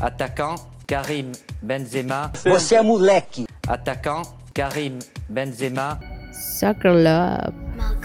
[0.00, 0.56] Attaquant,
[0.86, 2.32] Karim Benzema.
[2.44, 3.46] Você é moleque.
[3.68, 4.22] Attaquant,
[4.54, 6.00] Karim Benzema.
[6.32, 7.54] Soccer Love.
[7.76, 7.96] Well,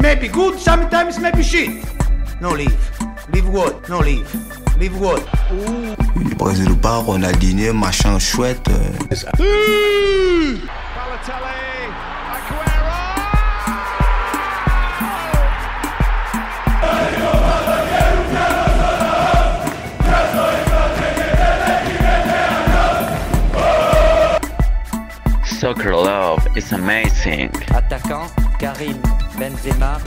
[0.00, 1.70] may be good, sometimes may be shit.
[2.40, 2.76] No leave.
[3.32, 3.88] Leave what?
[3.88, 4.28] No leave.
[4.78, 5.22] Leave what?
[6.38, 8.68] Brésil ou pas, Ronaldinho, machin chouette.
[8.68, 8.92] euh,
[10.94, 11.58] Balotelli,
[12.34, 12.98] Aguero!
[25.44, 27.50] Soccer Love is amazing.
[27.74, 28.28] Attaquant,
[28.58, 28.96] Karim
[29.38, 29.98] Benzema.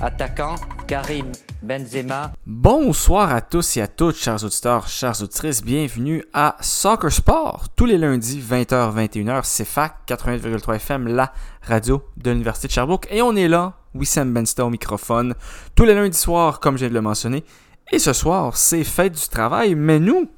[0.00, 0.54] Attaquant,
[0.86, 1.26] Karim
[1.62, 2.32] Benzema.
[2.46, 5.62] Bonsoir à tous et à toutes, chers auditeurs, chères auditrices.
[5.62, 7.66] Bienvenue à Soccer Sport.
[7.76, 13.06] Tous les lundis, 20h-21h, c'est FAC 88,3 FM, la radio de l'Université de Sherbrooke.
[13.10, 15.34] Et on est là, Wissam Bensta au microphone,
[15.74, 17.44] tous les lundis soirs, comme je viens de le mentionner.
[17.92, 20.30] Et ce soir, c'est fête du travail, mais nous,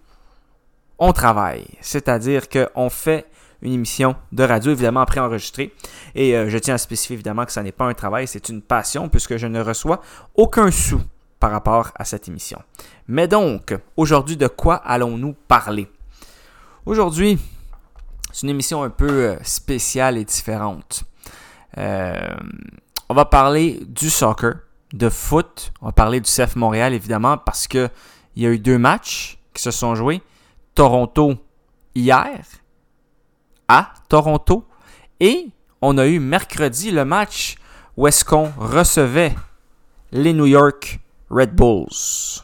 [0.99, 1.67] on travaille.
[1.81, 3.27] C'est-à-dire qu'on fait
[3.63, 5.73] une émission de radio, évidemment préenregistrée.
[6.15, 8.61] Et euh, je tiens à spécifier évidemment que ça n'est pas un travail, c'est une
[8.61, 10.01] passion, puisque je ne reçois
[10.35, 11.01] aucun sou
[11.39, 12.61] par rapport à cette émission.
[13.09, 15.89] Mais donc, aujourd'hui, de quoi allons-nous parler?
[16.85, 17.39] Aujourd'hui,
[18.33, 21.05] c'est une émission un peu euh, spéciale et différente.
[21.79, 22.35] Euh,
[23.09, 24.55] on va parler du soccer,
[24.93, 25.73] de foot.
[25.81, 27.89] On va parler du CF Montréal, évidemment, parce que
[28.35, 30.23] il y a eu deux matchs qui se sont joués.
[30.75, 31.35] Toronto
[31.95, 32.43] hier
[33.73, 34.67] à Toronto.
[35.19, 35.49] Et
[35.81, 37.57] on a eu mercredi le match
[37.97, 39.35] où est-ce qu'on recevait
[40.13, 41.01] les New York
[41.31, 42.43] Red Bulls.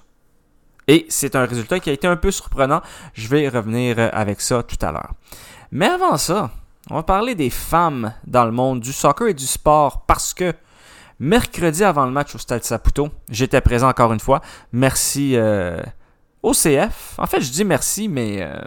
[0.87, 2.81] Et c'est un résultat qui a été un peu surprenant.
[3.13, 5.13] Je vais revenir avec ça tout à l'heure.
[5.71, 6.51] Mais avant ça,
[6.91, 10.55] on va parler des femmes dans le monde du soccer et du sport parce que
[11.19, 14.41] mercredi avant le match au Stade Saputo, j'étais présent encore une fois.
[14.73, 15.83] Merci euh,
[16.43, 17.17] au CF.
[17.19, 18.63] En fait, je dis merci, mais euh,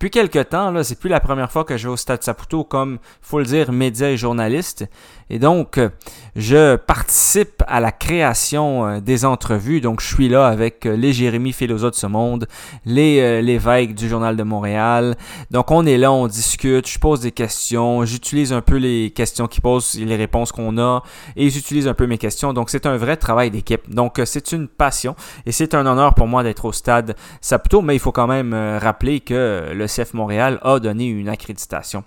[0.00, 2.64] depuis quelques temps, là, c'est plus la première fois que je vais au Stade Saputo
[2.64, 4.86] comme, faut le dire, média et journaliste.
[5.30, 5.90] Et donc, euh,
[6.34, 9.80] je participe à la création euh, des entrevues.
[9.80, 12.48] Donc, je suis là avec euh, les Jérémy Philosophe de ce monde,
[12.84, 15.16] les l'évêque du Journal de Montréal.
[15.52, 19.46] Donc, on est là, on discute, je pose des questions, j'utilise un peu les questions
[19.46, 21.04] qu'ils posent et les réponses qu'on a,
[21.36, 22.52] et j'utilise un peu mes questions.
[22.52, 23.88] Donc, c'est un vrai travail d'équipe.
[23.88, 25.14] Donc, c'est une passion
[25.46, 27.82] et c'est un honneur pour moi d'être au Stade Saputo.
[27.82, 32.02] Mais il faut quand même rappeler que le CF Montréal a donné une accréditation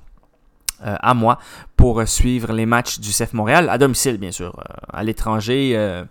[0.84, 1.40] à moi
[1.78, 4.58] pour euh, suivre les matchs du CF Montréal à domicile, bien sûr.
[4.58, 6.04] Euh, à l'étranger, euh,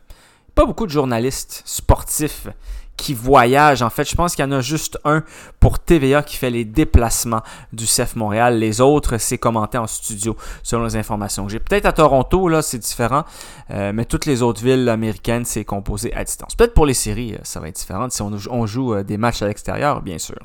[0.55, 2.49] pas beaucoup de journalistes sportifs
[2.97, 3.83] qui voyagent.
[3.83, 5.25] En fait, je pense qu'il y en a juste un
[5.61, 8.59] pour TVA qui fait les déplacements du CF Montréal.
[8.59, 11.59] Les autres, c'est commenté en studio, selon les informations que j'ai.
[11.59, 13.25] Peut-être à Toronto, là, c'est différent,
[13.71, 16.55] euh, mais toutes les autres villes américaines, c'est composé à distance.
[16.55, 19.43] Peut-être pour les séries, euh, ça va être différent si on, joue euh, des matchs
[19.43, 20.39] à l'extérieur, bien sûr.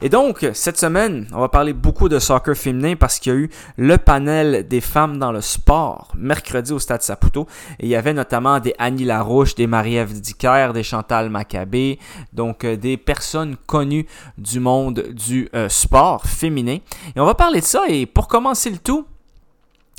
[0.00, 3.38] Et donc, cette semaine, on va parler beaucoup de soccer féminin parce qu'il y a
[3.38, 7.46] eu le panel des femmes dans le sport mercredi au Stade Saputo.
[7.78, 11.98] Et il y avait notamment des Annie Larouche, des Marie-Ève Dicker, des Chantal Maccabé,
[12.32, 14.06] donc euh, des personnes connues
[14.38, 16.78] du monde du euh, sport féminin.
[17.14, 17.82] Et on va parler de ça.
[17.88, 19.06] Et pour commencer le tout,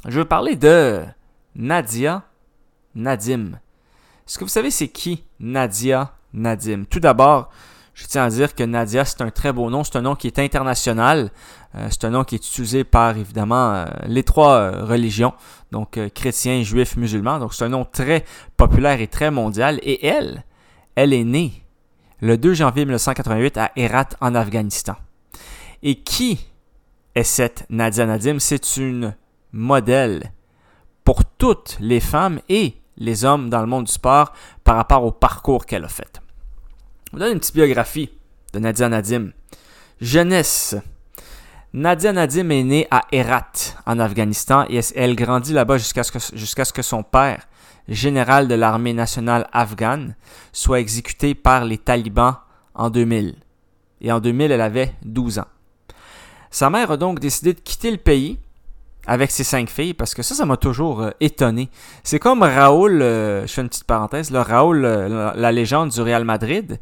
[0.07, 1.01] je veux parler de
[1.55, 2.23] Nadia
[2.95, 3.51] Nadim.
[4.27, 6.85] Est-ce que vous savez c'est qui Nadia Nadim?
[6.89, 7.49] Tout d'abord,
[7.93, 9.83] je tiens à dire que Nadia, c'est un très beau nom.
[9.83, 11.31] C'est un nom qui est international.
[11.75, 15.33] Euh, c'est un nom qui est utilisé par, évidemment, euh, les trois euh, religions.
[15.71, 17.39] Donc, chrétiens, juifs, musulmans.
[17.39, 18.25] Donc, c'est un nom très
[18.57, 19.79] populaire et très mondial.
[19.83, 20.43] Et elle,
[20.95, 21.53] elle est née
[22.19, 24.95] le 2 janvier 1988 à Herat, en Afghanistan.
[25.83, 26.47] Et qui
[27.13, 28.39] est cette Nadia Nadim?
[28.39, 29.15] C'est une
[29.51, 30.31] modèle
[31.03, 35.11] pour toutes les femmes et les hommes dans le monde du sport par rapport au
[35.11, 36.22] parcours qu'elle a fait.
[37.13, 38.09] Vous donne une petite biographie
[38.53, 39.33] de Nadia Nadim.
[40.01, 40.75] Jeunesse.
[41.71, 43.51] Nadia Nadim est née à Herat,
[43.85, 47.47] en Afghanistan, et elle grandit là-bas jusqu'à ce, que, jusqu'à ce que son père,
[47.87, 50.15] général de l'armée nationale afghane,
[50.51, 52.37] soit exécuté par les talibans
[52.73, 53.35] en 2000.
[54.01, 55.47] Et en 2000, elle avait 12 ans.
[56.49, 58.39] Sa mère a donc décidé de quitter le pays
[59.05, 61.69] avec ses cinq filles, parce que ça, ça m'a toujours euh, étonné.
[62.03, 66.01] C'est comme Raoul, euh, je fais une petite parenthèse, là, Raoul, euh, la, légende du
[66.01, 66.79] Real Madrid.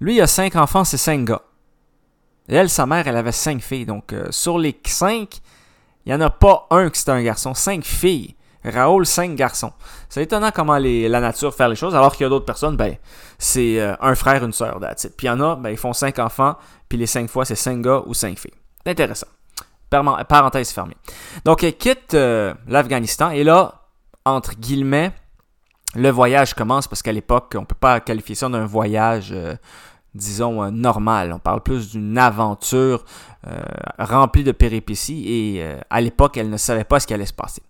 [0.00, 1.42] Lui, il a cinq enfants, c'est cinq gars.
[2.48, 3.86] Et elle, sa mère, elle avait cinq filles.
[3.86, 5.40] Donc, sur les cinq,
[6.04, 7.54] il n'y en a pas un qui c'était un garçon.
[7.54, 8.36] Cinq filles.
[8.64, 9.72] Raoul, cinq garçons.
[10.10, 12.96] C'est étonnant comment la nature fait les choses, alors qu'il y a d'autres personnes, ben,
[13.38, 14.78] c'est un frère, une sœur.
[15.16, 16.56] Puis il y en a, ben, ils font cinq enfants,
[16.88, 18.54] puis les cinq fois, c'est cinq gars ou cinq filles.
[18.84, 19.28] Intéressant.
[20.28, 20.96] Parenthèse fermée.
[21.44, 23.82] Donc, elle quitte euh, l'Afghanistan, et là,
[24.24, 25.12] entre guillemets,
[25.94, 29.54] le voyage commence, parce qu'à l'époque, on ne peut pas qualifier ça d'un voyage, euh,
[30.14, 31.32] disons, euh, normal.
[31.32, 33.04] On parle plus d'une aventure
[33.98, 37.62] remplie de péripéties, et à l'époque, elle ne savait pas ce qui allait se passer.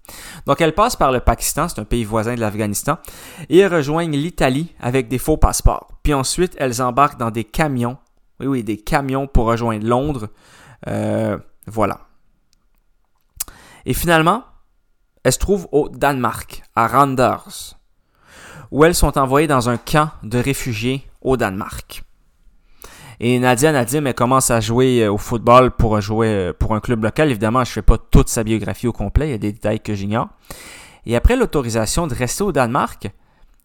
[0.46, 2.98] Donc, elle passe par le Pakistan, c'est un pays voisin de l'Afghanistan,
[3.48, 5.88] et elles rejoignent l'Italie avec des faux passeports.
[6.04, 7.96] Puis ensuite, elles embarquent dans des camions,
[8.38, 10.28] oui, oui, des camions pour rejoindre Londres.
[11.66, 12.00] Voilà.
[13.86, 14.44] Et finalement,
[15.22, 17.78] elles se trouvent au Danemark, à Randers,
[18.70, 22.02] où elles sont envoyées dans un camp de réfugiés au Danemark.
[23.20, 26.80] Et Nadia Nadim, elle commence à jouer euh, au football pour jouer euh, pour un
[26.80, 27.30] club local.
[27.30, 29.80] Évidemment, je ne fais pas toute sa biographie au complet, il y a des détails
[29.80, 30.28] que j'ignore.
[31.06, 33.08] Et après l'autorisation de rester au Danemark,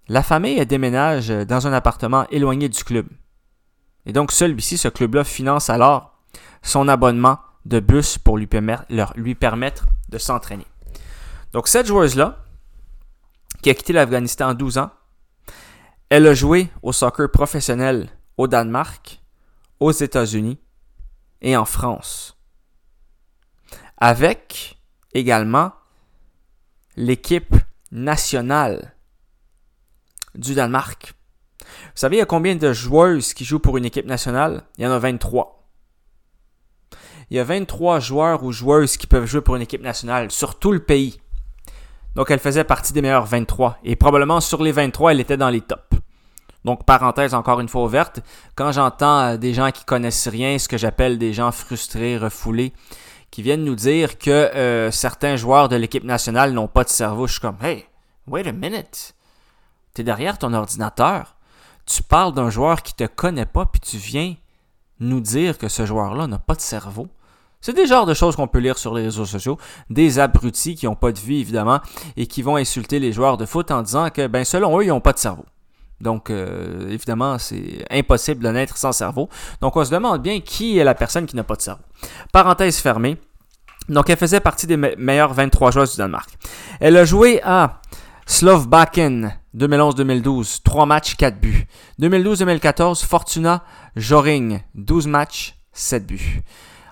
[0.08, 3.08] la famille elle déménage euh, dans un appartement éloigné du club.
[4.06, 6.20] Et donc celui-ci, ce club-là, finance alors
[6.62, 8.48] son abonnement de bus pour lui
[8.90, 10.66] leur- lui permettre de s'entraîner.
[11.54, 12.44] Donc cette joueuse-là,
[13.62, 14.92] qui a quitté l'Afghanistan à 12 ans,
[16.10, 19.22] elle a joué au soccer professionnel au Danemark,
[19.80, 20.60] aux États-Unis
[21.42, 22.38] et en France.
[23.98, 24.80] Avec
[25.14, 25.72] également
[26.96, 27.56] l'équipe
[27.92, 28.96] nationale
[30.36, 31.14] du Danemark.
[31.60, 34.64] Vous savez, il y a combien de joueuses qui jouent pour une équipe nationale?
[34.78, 35.59] Il y en a 23.
[37.32, 40.58] Il y a 23 joueurs ou joueuses qui peuvent jouer pour une équipe nationale sur
[40.58, 41.22] tout le pays.
[42.16, 43.78] Donc, elle faisait partie des meilleurs 23.
[43.84, 45.84] Et probablement sur les 23, elle était dans les tops.
[46.66, 48.20] Donc, parenthèse encore une fois ouverte,
[48.56, 52.74] quand j'entends euh, des gens qui connaissent rien, ce que j'appelle des gens frustrés, refoulés,
[53.32, 57.28] qui viennent nous dire que euh, certains joueurs de l'équipe nationale n'ont pas de cerveau,
[57.28, 57.86] je suis comme, hey,
[58.28, 59.16] wait a minute.
[59.94, 61.36] T'es derrière ton ordinateur,
[61.86, 64.36] tu parles d'un joueur qui te connaît pas, puis tu viens
[65.00, 67.08] nous dire que ce joueur-là n'a pas de cerveau.
[67.62, 69.58] C'est des genres de choses qu'on peut lire sur les réseaux sociaux.
[69.90, 71.80] Des abrutis qui n'ont pas de vie, évidemment,
[72.16, 74.90] et qui vont insulter les joueurs de foot en disant que, ben, selon eux, ils
[74.90, 75.46] n'ont pas de cerveau.
[76.00, 79.28] Donc, euh, évidemment, c'est impossible de naître sans cerveau.
[79.60, 81.84] Donc, on se demande bien qui est la personne qui n'a pas de cerveau.
[82.32, 83.18] Parenthèse fermée.
[83.90, 86.30] Donc, elle faisait partie des me- meilleures 23 joueuses du Danemark.
[86.80, 87.82] Elle a joué à
[88.26, 91.68] Slovbaken 2011-2012, 3 matchs, 4 buts.
[92.00, 93.64] 2012-2014, Fortuna
[93.98, 96.42] Joring, 12 matchs, 7 buts.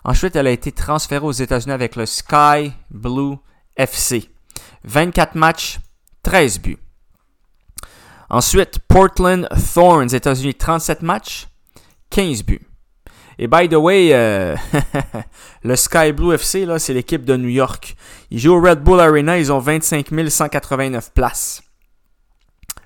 [0.08, 3.36] Ensuite, elle a été transférée aux États-Unis avec le Sky Blue
[3.76, 4.30] FC.
[4.86, 5.80] 24 matchs,
[6.24, 6.78] 13 buts.
[8.30, 11.50] Ensuite, Portland Thorns, États-Unis, 37 matchs,
[12.10, 12.66] 15 buts.
[13.38, 14.56] Et by the way, euh,
[15.64, 17.98] le Sky Blue FC, là, c'est l'équipe de New York.
[18.32, 21.64] Ils jouent au Red Bull Arena, ils ont 25 189 places.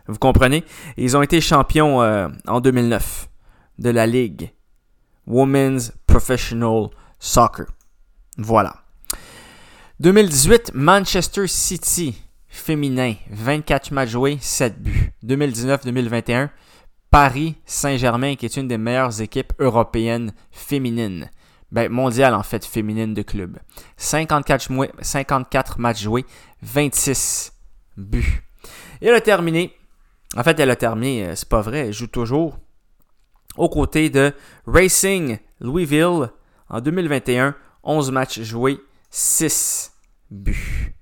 [0.08, 0.66] Vous comprenez?
[0.98, 3.30] Ils ont été champions euh, en 2009
[3.78, 4.50] de la Ligue
[5.28, 6.90] Women's Professional
[7.24, 7.68] Soccer.
[8.38, 8.74] Voilà.
[10.00, 12.16] 2018, Manchester City
[12.48, 15.12] féminin, 24 matchs joués, 7 buts.
[15.24, 16.50] 2019-2021,
[17.12, 21.30] Paris Saint-Germain, qui est une des meilleures équipes européennes féminines.
[21.72, 23.58] Ben, mondiales en fait, féminines de club.
[23.96, 26.26] 54, mou- 54 matchs joués,
[26.64, 27.54] 26
[27.96, 28.44] buts.
[29.02, 29.74] Et elle a terminé.
[30.36, 32.58] En fait, elle a terminé, euh, c'est pas vrai, elle joue toujours
[33.58, 34.34] aux côtés de
[34.66, 36.30] Racing Louisville
[36.72, 38.80] en 2021, 11 matchs joués,
[39.12, 39.92] 6
[40.32, 40.96] buts.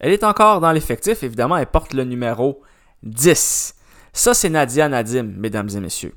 [0.00, 2.62] Elle est encore dans l'effectif, évidemment, elle porte le numéro
[3.04, 3.74] 10.
[4.12, 6.14] Ça, c'est Nadia Nadim, mesdames et messieurs.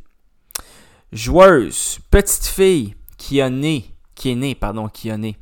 [1.11, 3.49] Joueuse, petite fille qui a
[4.15, 5.37] qui est née, pardon, qui a né,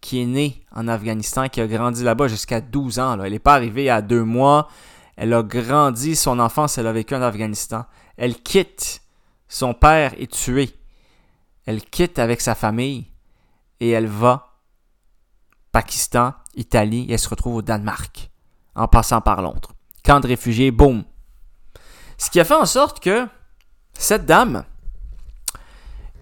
[0.00, 3.22] qui est née en Afghanistan, qui a grandi là-bas jusqu'à 12 ans.
[3.22, 4.68] Elle n'est pas arrivée à deux mois.
[5.16, 7.86] Elle a grandi, son enfance, elle a vécu en Afghanistan.
[8.16, 9.00] Elle quitte,
[9.48, 10.77] son père est tué.
[11.68, 13.04] Elle quitte avec sa famille
[13.78, 14.54] et elle va
[15.70, 18.30] Pakistan, Italie, et elle se retrouve au Danemark,
[18.74, 19.74] en passant par Londres.
[20.02, 21.04] Camp de réfugiés, boum.
[22.16, 23.28] Ce qui a fait en sorte que
[23.92, 24.64] cette dame,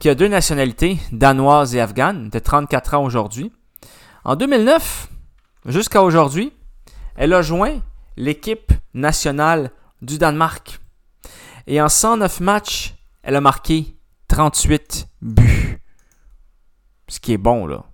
[0.01, 3.53] qui a deux nationalités, danoise et afghane, de 34 ans aujourd'hui,
[4.25, 5.09] en 2009,
[5.67, 6.53] jusqu'à aujourd'hui,
[7.15, 7.79] elle a joint
[8.17, 9.71] l'équipe nationale
[10.03, 10.81] du Danemark.
[11.69, 13.96] Et en 109 matchs, elle a marqué
[14.29, 15.81] 38 buts.
[17.09, 17.85] Ce qui est bon, là.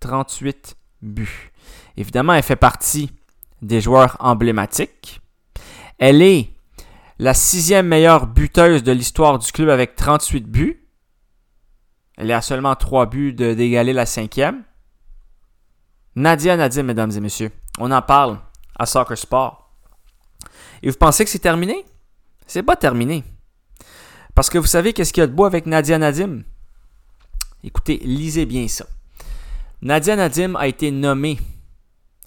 [0.00, 1.52] 38 buts.
[1.96, 3.10] Évidemment, elle fait partie
[3.62, 5.20] des joueurs emblématiques.
[5.98, 6.50] Elle est
[7.18, 10.88] la sixième meilleure buteuse de l'histoire du club avec 38 buts.
[12.16, 14.64] Elle est à seulement 3 buts d'égaler la cinquième.
[16.16, 17.50] Nadia Nadim, mesdames et messieurs.
[17.78, 18.40] On en parle
[18.78, 19.72] à Soccer Sport.
[20.82, 21.84] Et vous pensez que c'est terminé?
[22.46, 23.24] C'est pas terminé.
[24.34, 26.42] Parce que vous savez qu'est-ce qu'il y a de beau avec Nadia Nadim?
[27.62, 28.86] Écoutez, lisez bien ça.
[29.80, 31.38] Nadia Nadim a été nommée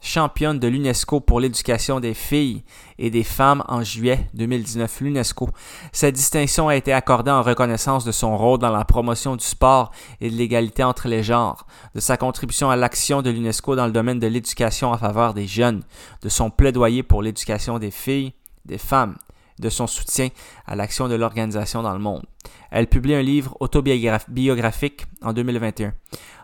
[0.01, 2.63] championne de l'UNESCO pour l'éducation des filles
[2.97, 5.01] et des femmes en juillet 2019.
[5.01, 5.49] L'UNESCO.
[5.91, 9.91] Cette distinction a été accordée en reconnaissance de son rôle dans la promotion du sport
[10.21, 13.91] et de l'égalité entre les genres, de sa contribution à l'action de l'UNESCO dans le
[13.91, 15.83] domaine de l'éducation en faveur des jeunes,
[16.21, 18.33] de son plaidoyer pour l'éducation des filles,
[18.65, 19.15] des femmes,
[19.59, 20.29] de son soutien
[20.65, 22.25] à l'action de l'organisation dans le monde.
[22.71, 25.93] Elle publie un livre autobiographique en 2021.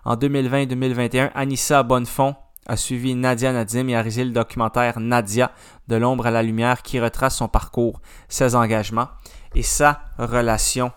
[0.06, 5.52] En 2020-2021, Anissa Bonnefond a suivi Nadia Nadim et a réalisé le documentaire Nadia,
[5.88, 9.10] de l'ombre à la lumière, qui retrace son parcours, ses engagements
[9.54, 10.92] et sa relation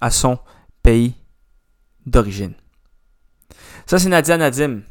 [0.00, 0.38] à son
[0.82, 1.14] pays
[2.06, 2.54] d'origine.
[3.86, 4.82] Ça, c'est Nadia Nadim.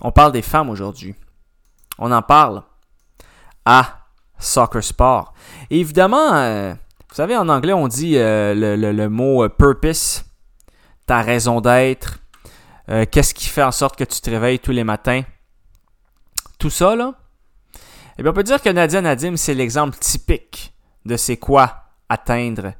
[0.00, 1.14] On parle des femmes aujourd'hui.
[1.98, 2.62] On en parle
[3.64, 3.99] à
[4.40, 5.32] Soccer Sport.
[5.70, 10.24] Évidemment, euh, vous savez, en anglais, on dit euh, le, mot euh, purpose,
[11.06, 12.18] ta raison d'être,
[13.12, 15.22] qu'est-ce qui fait en sorte que tu te réveilles tous les matins.
[16.58, 17.14] Tout ça, là.
[18.18, 22.72] Eh bien, on peut dire que Nadia Nadim, c'est l'exemple typique de c'est quoi atteindre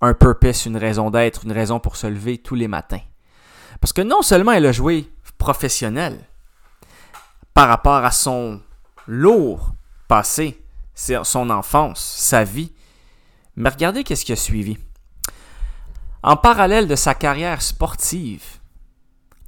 [0.00, 3.00] un purpose, une raison d'être, une raison pour se lever tous les matins.
[3.80, 5.08] Parce que non seulement elle a joué
[5.38, 6.18] professionnel
[7.54, 8.60] par rapport à son
[9.06, 9.72] lourd
[10.08, 10.63] passé,
[10.94, 12.72] son enfance, sa vie,
[13.56, 14.78] mais regardez qu'est-ce qui a suivi.
[16.22, 18.44] En parallèle de sa carrière sportive,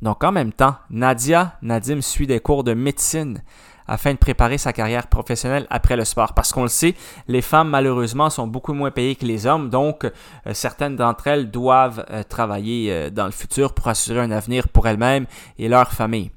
[0.03, 3.43] donc en même temps, Nadia Nadim suit des cours de médecine
[3.89, 6.35] afin de préparer sa carrière professionnelle après le sport.
[6.35, 6.95] Parce qu'on le sait,
[7.29, 10.11] les femmes malheureusement sont beaucoup moins payées que les hommes, donc euh,
[10.53, 14.87] certaines d'entre elles doivent euh, travailler euh, dans le futur pour assurer un avenir pour
[14.89, 15.27] elles-mêmes
[15.59, 16.31] et leur famille.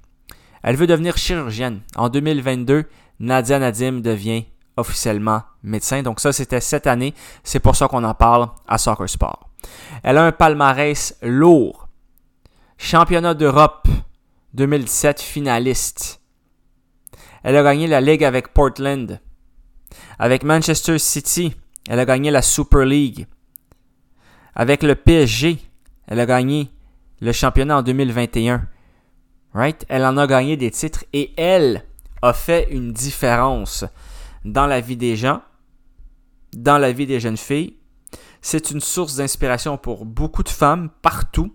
[0.62, 1.82] Elle veut devenir chirurgienne.
[1.96, 2.86] En 2022,
[3.20, 4.46] Nadia Nadim devient
[4.80, 6.02] officiellement médecin.
[6.02, 7.14] Donc ça, c'était cette année.
[7.44, 9.50] C'est pour ça qu'on en parle à Soccer Sport.
[10.04, 11.88] Elle a un palmarès lourd.
[12.78, 13.88] Championnat d'Europe
[14.54, 16.22] 2017 finaliste.
[17.44, 19.20] Elle a gagné la Ligue avec Portland.
[20.18, 21.54] Avec Manchester City,
[21.90, 23.28] elle a gagné la Super League.
[24.56, 25.58] Avec le PSG,
[26.08, 26.70] elle a gagné
[27.22, 28.68] le championnat en 2021.
[29.54, 29.86] Right?
[29.90, 31.84] Elle en a gagné des titres et elle
[32.22, 33.86] a fait une différence
[34.46, 35.42] dans la vie des gens,
[36.54, 37.76] dans la vie des jeunes filles.
[38.42, 41.54] C'est une source d'inspiration pour beaucoup de femmes partout.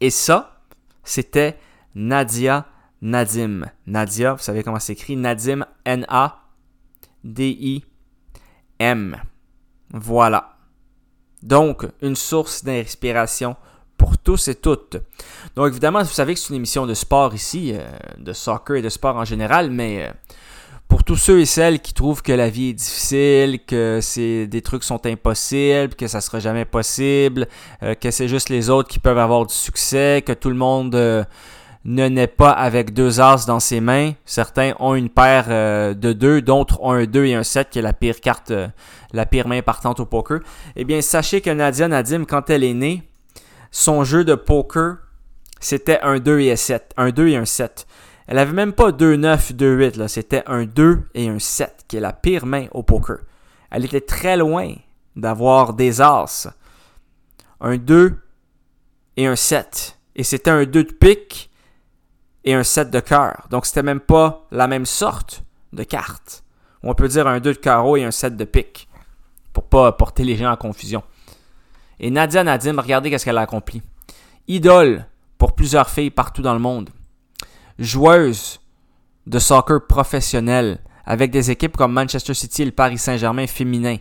[0.00, 0.62] Et ça,
[1.02, 1.58] c'était
[1.94, 2.66] Nadia
[3.04, 3.66] Nadim.
[3.86, 5.14] Nadia, vous savez comment c'est écrit?
[5.16, 6.36] Nadim, N-A-D-I-M.
[9.90, 10.56] Voilà.
[11.42, 13.56] Donc, une source d'inspiration
[13.98, 14.96] pour tous et toutes.
[15.54, 17.86] Donc, évidemment, vous savez que c'est une émission de sport ici, euh,
[18.16, 20.12] de soccer et de sport en général, mais euh,
[20.94, 24.62] pour tous ceux et celles qui trouvent que la vie est difficile, que c'est des
[24.62, 27.48] trucs sont impossibles, que ça sera jamais possible,
[27.82, 30.94] euh, que c'est juste les autres qui peuvent avoir du succès, que tout le monde
[30.94, 31.24] euh,
[31.84, 34.12] ne naît pas avec deux as dans ses mains.
[34.24, 37.80] Certains ont une paire euh, de deux, d'autres ont un 2 et un 7 qui
[37.80, 38.52] est la pire carte,
[39.12, 40.42] la pire main partante au poker.
[40.76, 43.02] Eh bien, sachez que Nadia Nadim, quand elle est née,
[43.72, 44.98] son jeu de poker,
[45.58, 46.92] c'était un 2 et un 7.
[46.96, 47.84] Un 2 et un 7.
[48.26, 50.08] Elle avait même pas 2-9, 2-8, là.
[50.08, 53.18] C'était un 2 et un 7, qui est la pire main au poker.
[53.70, 54.72] Elle était très loin
[55.16, 56.48] d'avoir des as.
[57.60, 58.16] Un 2
[59.16, 59.98] et un 7.
[60.16, 61.50] Et c'était un 2 de pique
[62.44, 63.46] et un 7 de cœur.
[63.50, 66.44] Donc c'était même pas la même sorte de carte.
[66.82, 68.88] On peut dire un 2 de carreau et un 7 de pique.
[69.52, 71.02] Pour pas porter les gens en confusion.
[72.00, 73.82] Et Nadia Nadim, regardez qu'est-ce qu'elle a accompli.
[74.48, 75.06] Idole
[75.38, 76.90] pour plusieurs filles partout dans le monde.
[77.78, 78.60] Joueuse
[79.26, 83.96] de soccer professionnelle avec des équipes comme Manchester City et le Paris Saint-Germain féminin.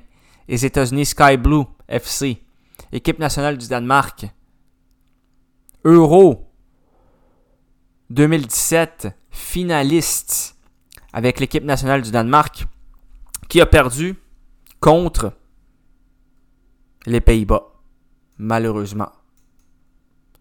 [0.47, 2.43] Les États-Unis Sky Blue FC.
[2.91, 4.27] Équipe nationale du Danemark.
[5.85, 6.49] Euro
[8.09, 10.55] 2017, finaliste
[11.11, 12.65] avec l'équipe nationale du Danemark
[13.49, 14.15] qui a perdu
[14.79, 15.33] contre
[17.05, 17.63] les Pays-Bas,
[18.37, 19.11] malheureusement.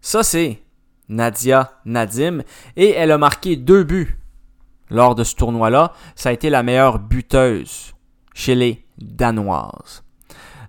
[0.01, 0.62] Ça, c'est
[1.09, 2.43] Nadia Nadim
[2.75, 4.17] et elle a marqué deux buts
[4.89, 5.93] lors de ce tournoi-là.
[6.15, 7.93] Ça a été la meilleure buteuse
[8.33, 10.03] chez les Danoises.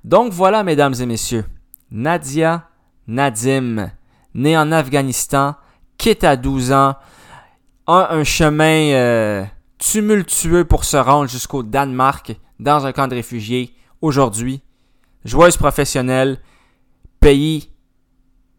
[0.03, 1.45] Donc voilà, mesdames et messieurs,
[1.91, 2.69] Nadia
[3.07, 3.91] Nadim,
[4.35, 5.55] née en Afghanistan,
[5.99, 6.97] quitte à 12 ans,
[7.87, 9.45] a un chemin euh,
[9.79, 14.63] tumultueux pour se rendre jusqu'au Danemark dans un camp de réfugiés aujourd'hui.
[15.25, 16.39] Joueuse professionnelle,
[17.21, 17.71] pays,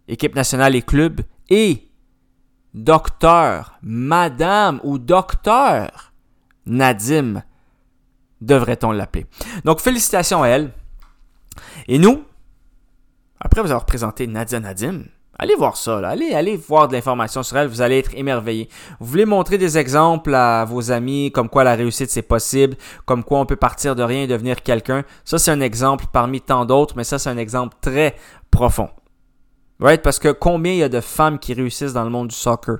[0.07, 1.21] équipe nationale et club.
[1.49, 1.87] Et
[2.73, 6.13] docteur, madame ou docteur
[6.65, 7.43] Nadim,
[8.41, 9.25] devrait-on l'appeler.
[9.63, 10.71] Donc félicitations à elle.
[11.87, 12.23] Et nous,
[13.39, 15.03] après vous avoir présenté Nadia Nadim,
[15.37, 15.99] allez voir ça.
[16.07, 18.69] Allez, allez voir de l'information sur elle, vous allez être émerveillé.
[18.99, 22.75] Vous voulez montrer des exemples à vos amis, comme quoi la réussite c'est possible,
[23.05, 25.03] comme quoi on peut partir de rien et devenir quelqu'un.
[25.23, 28.15] Ça c'est un exemple parmi tant d'autres, mais ça c'est un exemple très
[28.51, 28.89] profond.
[29.79, 30.01] Right?
[30.01, 32.79] Parce que combien il y a de femmes qui réussissent dans le monde du soccer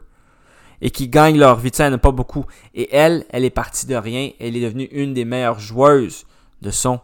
[0.81, 2.45] et qui gagnent leur vie, il n'y pas beaucoup.
[2.73, 6.25] Et elle, elle est partie de rien, elle est devenue une des meilleures joueuses
[6.61, 6.99] de son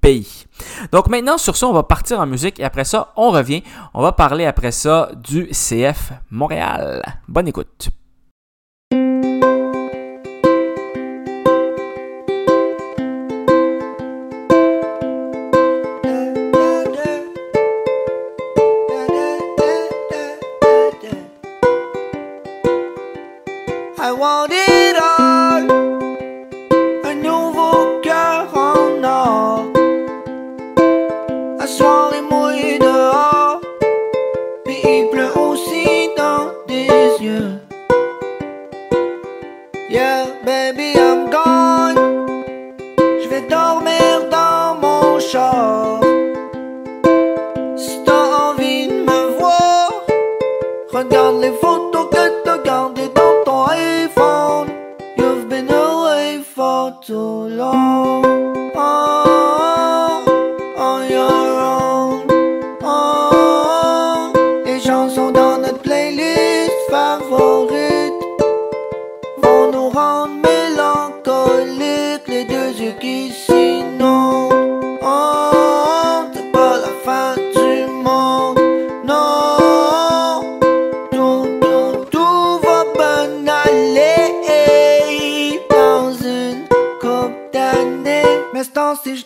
[0.00, 0.46] pays.
[0.92, 3.62] Donc maintenant, sur ça, on va partir en musique et après ça, on revient.
[3.94, 7.02] On va parler après ça du CF Montréal.
[7.28, 7.90] Bonne écoute.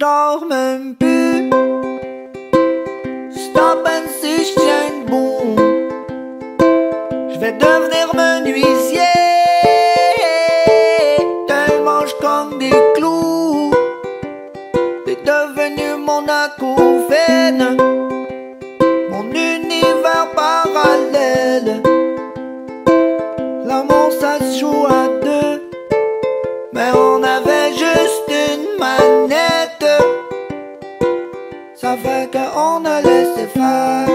[0.03, 1.51] Ce temps-ci, je dors même plus.
[3.31, 5.57] Stop and si je tiens debout.
[7.33, 8.02] Je vais devenir
[32.33, 34.12] Fait qu'on a laissé faire.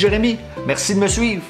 [0.00, 0.38] Jérémy.
[0.66, 1.42] Merci de me suivre.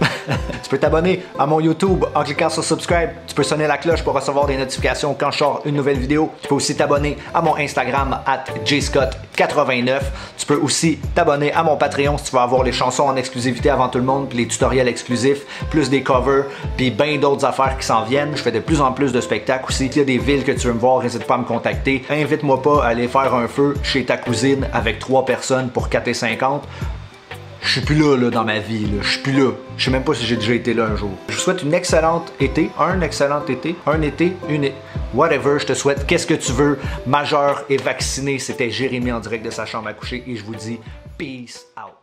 [0.62, 3.10] tu peux t'abonner à mon YouTube en cliquant sur subscribe.
[3.26, 6.30] Tu peux sonner la cloche pour recevoir des notifications quand je sors une nouvelle vidéo.
[6.40, 10.02] Tu peux aussi t'abonner à mon Instagram at jscott89.
[10.38, 13.70] Tu peux aussi t'abonner à mon Patreon si tu veux avoir les chansons en exclusivité
[13.70, 16.44] avant tout le monde, puis les tutoriels exclusifs, plus des covers,
[16.76, 18.36] puis bien d'autres affaires qui s'en viennent.
[18.36, 19.88] Je fais de plus en plus de spectacles aussi.
[19.88, 22.04] S'il y a des villes que tu veux me voir, n'hésite pas à me contacter.
[22.08, 26.60] Invite-moi pas à aller faire un feu chez ta cousine avec trois personnes pour 4,50.
[27.64, 29.00] Je suis plus là, dans ma vie, là.
[29.00, 29.52] Je suis plus là.
[29.78, 31.10] Je sais même pas si j'ai déjà été là un jour.
[31.28, 34.70] Je vous souhaite une excellente été, un excellent été, un été, une
[35.14, 35.58] whatever.
[35.58, 38.38] Je te souhaite qu'est-ce que tu veux, majeur et vacciné.
[38.38, 40.78] C'était Jérémy en direct de sa chambre à coucher et je vous dis
[41.16, 41.94] peace out.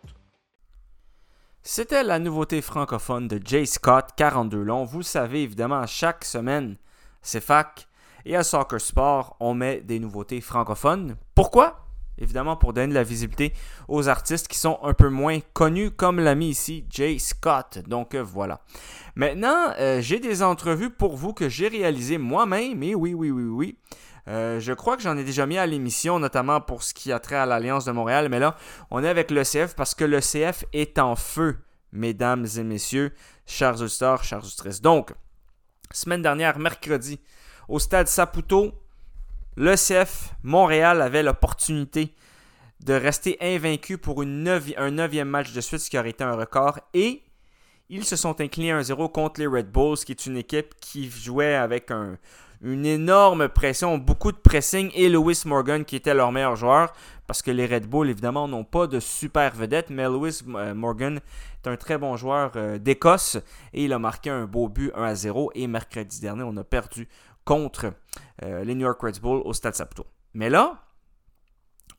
[1.62, 4.84] C'était la nouveauté francophone de Jay Scott, 42 long.
[4.84, 6.76] Vous savez, évidemment, chaque semaine,
[7.22, 7.88] c'est fac.
[8.26, 11.91] Et à Soccer Sport, on met des nouveautés francophones pour Pourquoi?
[12.22, 13.52] Évidemment, pour donner de la visibilité
[13.88, 17.80] aux artistes qui sont un peu moins connus, comme l'ami ici, Jay Scott.
[17.88, 18.62] Donc euh, voilà.
[19.16, 22.84] Maintenant, euh, j'ai des entrevues pour vous que j'ai réalisées moi-même.
[22.84, 23.78] Et oui, oui, oui, oui.
[24.28, 27.20] Euh, je crois que j'en ai déjà mis à l'émission, notamment pour ce qui a
[27.20, 28.30] trait à l'Alliance de Montréal.
[28.30, 28.56] Mais là,
[28.92, 31.58] on est avec l'ECF parce que l'ECF est en feu,
[31.92, 33.14] mesdames et messieurs,
[33.48, 34.80] chers auditeurs, chers auditrices.
[34.80, 35.12] Donc,
[35.92, 37.20] semaine dernière, mercredi,
[37.68, 38.74] au stade Saputo,
[39.58, 42.14] l'ECF Montréal avait l'opportunité
[42.84, 46.36] de rester invaincu pour une un neuvième match de suite, ce qui aurait été un
[46.36, 46.80] record.
[46.94, 47.22] Et
[47.90, 51.56] ils se sont inclinés 1-0 contre les Red Bulls, qui est une équipe qui jouait
[51.56, 52.18] avec un,
[52.62, 56.94] une énorme pression, beaucoup de pressing et Lewis Morgan qui était leur meilleur joueur
[57.26, 61.20] parce que les Red Bull évidemment n'ont pas de super vedette, mais Lewis euh, Morgan
[61.64, 63.38] est un très bon joueur euh, d'Écosse
[63.74, 66.64] et il a marqué un beau but 1 à 0 et mercredi dernier on a
[66.64, 67.08] perdu
[67.52, 67.94] contre
[68.44, 70.06] euh, les New York Red Bull au Stade Saputo.
[70.34, 70.86] Mais là,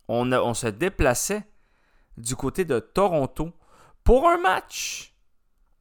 [0.08, 1.46] on, se déplaçait
[2.16, 3.52] du côté de Toronto
[4.02, 5.14] pour un match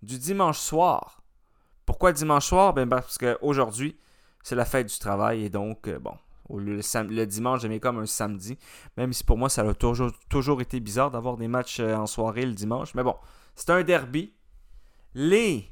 [0.01, 1.23] du dimanche soir.
[1.85, 2.73] Pourquoi dimanche soir?
[2.73, 3.97] Ben parce qu'aujourd'hui,
[4.43, 6.17] c'est la fête du travail et donc, euh, bon,
[6.49, 8.57] le, le, dimanche, j'aimais comme un samedi,
[8.97, 12.07] même si pour moi, ça a toujours, toujours été bizarre d'avoir des matchs euh, en
[12.07, 12.93] soirée le dimanche.
[12.93, 13.15] Mais bon,
[13.55, 14.33] c'est un derby.
[15.13, 15.65] Les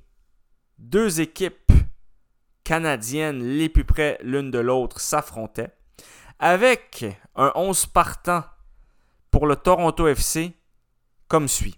[0.78, 1.69] deux équipes
[2.70, 5.74] les plus près l'une de l'autre s'affrontaient
[6.40, 7.06] avec
[7.36, 8.44] un 11 partant
[9.32, 10.54] pour le Toronto FC
[11.28, 11.78] comme suit.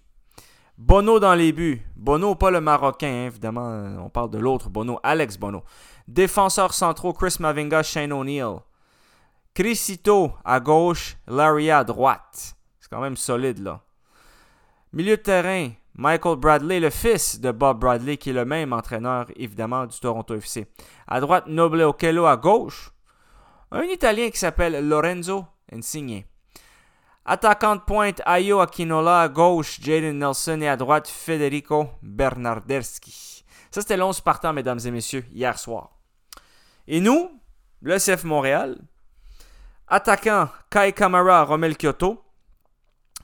[0.78, 1.82] Bono dans les buts.
[1.96, 5.62] Bono, pas le Marocain, hein, évidemment, euh, on parle de l'autre Bono, Alex Bono.
[6.08, 8.56] Défenseurs centraux, Chris Mavinga, Shane O'Neill.
[9.54, 12.56] Crisito à gauche, Larry à droite.
[12.80, 13.80] C'est quand même solide, là.
[14.92, 19.26] Milieu de terrain, Michael Bradley, le fils de Bob Bradley, qui est le même entraîneur,
[19.36, 20.66] évidemment, du Toronto FC.
[21.06, 22.90] À droite, Noble Okello à gauche.
[23.70, 26.24] Un Italien qui s'appelle Lorenzo Insigne.
[27.24, 33.44] Attaquant de pointe, Ayo Akinola à gauche, Jaden Nelson et à droite, Federico Bernardeski.
[33.70, 35.90] Ça, c'était l'11 partant, mesdames et messieurs, hier soir.
[36.88, 37.30] Et nous,
[37.80, 38.78] le CF Montréal,
[39.88, 42.22] attaquant Kai Kamara, Romel Kyoto,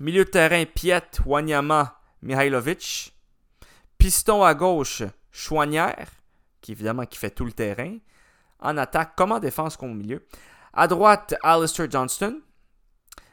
[0.00, 3.14] milieu de terrain Piet, Wanyama, Mihailovic,
[3.96, 6.10] piston à gauche, Chouanière,
[6.60, 7.98] qui évidemment fait tout le terrain,
[8.60, 10.26] en attaque comme en défense comme au milieu?
[10.72, 12.40] À droite, Alistair Johnston.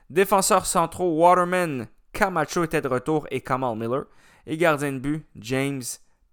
[0.10, 4.06] Défenseurs centraux, Waterman, Camacho était de retour et Kamal Miller.
[4.46, 5.84] Et gardien de but, James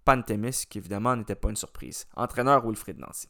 [0.04, 2.06] Pantemis, qui évidemment n'était pas une surprise.
[2.14, 3.28] Entraîneur Wilfried Nancy.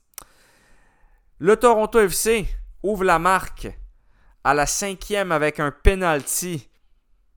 [1.39, 2.47] Le Toronto FC
[2.83, 3.69] ouvre la marque
[4.45, 6.69] à la cinquième avec un penalty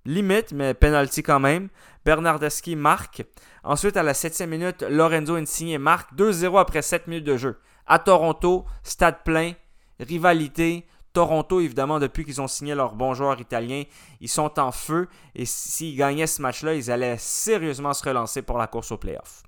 [0.06, 1.70] limite, mais penalty quand même.
[2.06, 3.24] Bernardeschi marque.
[3.64, 7.60] Ensuite, à la septième minute, Lorenzo Insigne marque 2-0 après 7 minutes de jeu.
[7.88, 9.54] À Toronto, stade plein,
[10.00, 10.86] rivalité.
[11.14, 13.84] Toronto, évidemment, depuis qu'ils ont signé leur bon joueur italien,
[14.20, 15.08] ils sont en feu.
[15.34, 19.44] Et s'ils gagnaient ce match-là, ils allaient sérieusement se relancer pour la course au playoff.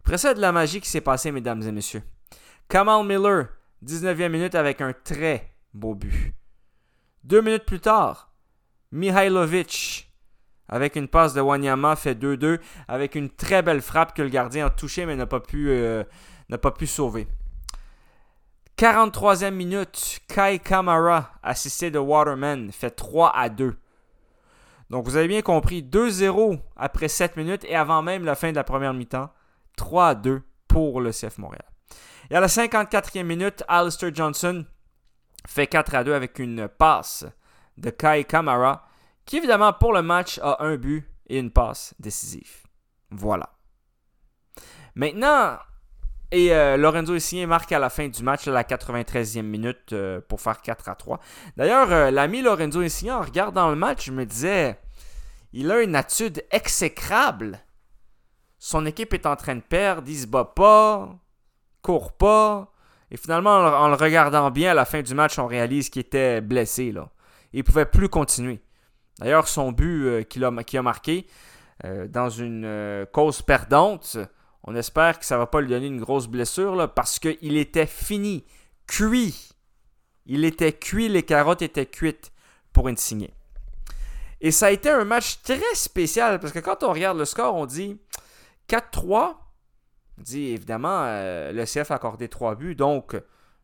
[0.00, 2.02] Après ça, de la magie qui s'est passée, mesdames et messieurs.
[2.68, 3.48] Kamal Miller,
[3.86, 6.34] 19e minute avec un très beau but.
[7.22, 8.31] Deux minutes plus tard,
[8.92, 10.12] Mihailovic,
[10.68, 14.66] avec une passe de Wanyama, fait 2-2 avec une très belle frappe que le gardien
[14.66, 16.04] a touché mais n'a pas pu, euh,
[16.60, 17.26] pas pu sauver.
[18.78, 23.76] 43e minute, Kai Kamara, assisté de Waterman, fait 3 à 2.
[24.90, 28.56] Donc vous avez bien compris, 2-0 après 7 minutes et avant même la fin de
[28.56, 29.30] la première mi-temps,
[29.76, 31.64] 3 à 2 pour le CF Montréal.
[32.30, 34.64] Et à la 54e minute, Alistair Johnson
[35.46, 37.24] fait 4 à 2 avec une passe
[37.76, 38.86] de Kai Kamara,
[39.24, 42.62] qui évidemment pour le match a un but et une passe décisive.
[43.10, 43.50] Voilà.
[44.94, 45.58] Maintenant,
[46.32, 50.20] et euh, Lorenzo Insigne marque à la fin du match, à la 93e minute, euh,
[50.26, 51.20] pour faire 4 à 3.
[51.58, 54.78] D'ailleurs, euh, l'ami Lorenzo Insigne, en regardant le match, je me disais,
[55.52, 57.60] il a une attitude exécrable.
[58.58, 61.10] Son équipe est en train de perdre, il se bat pas,
[61.82, 62.72] court pas.
[63.10, 66.40] Et finalement, en, le regardant bien à la fin du match, on réalise qu'il était
[66.40, 66.92] blessé.
[66.92, 67.10] Là.
[67.52, 68.60] Il ne pouvait plus continuer.
[69.18, 71.26] D'ailleurs, son but euh, qu'il a, marqué
[71.84, 74.16] euh, dans une euh, cause perdante,
[74.64, 77.86] on espère que ça ne va pas lui donner une grosse blessure parce qu'il était
[77.86, 78.44] fini,
[78.86, 79.50] cuit.
[80.26, 82.32] Il était cuit, les carottes étaient cuites
[82.72, 83.34] pour Insigné.
[84.40, 87.54] Et ça a été un match très spécial parce que quand on regarde le score,
[87.54, 88.00] on dit
[88.68, 89.36] 4-3
[90.18, 93.16] dit évidemment, le CF a accordé trois buts, donc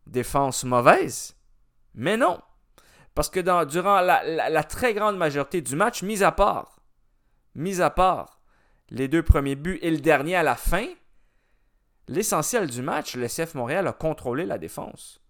[0.07, 1.37] défense mauvaise.
[1.94, 2.40] Mais non.
[3.19, 6.79] Parce que durant la, très grande majorité du match, mis à part,
[7.57, 8.39] mis à part
[8.91, 10.87] les deux premiers buts et le dernier à la fin,
[12.07, 15.21] l'essentiel du match, le CF Montréal a contrôlé la défense.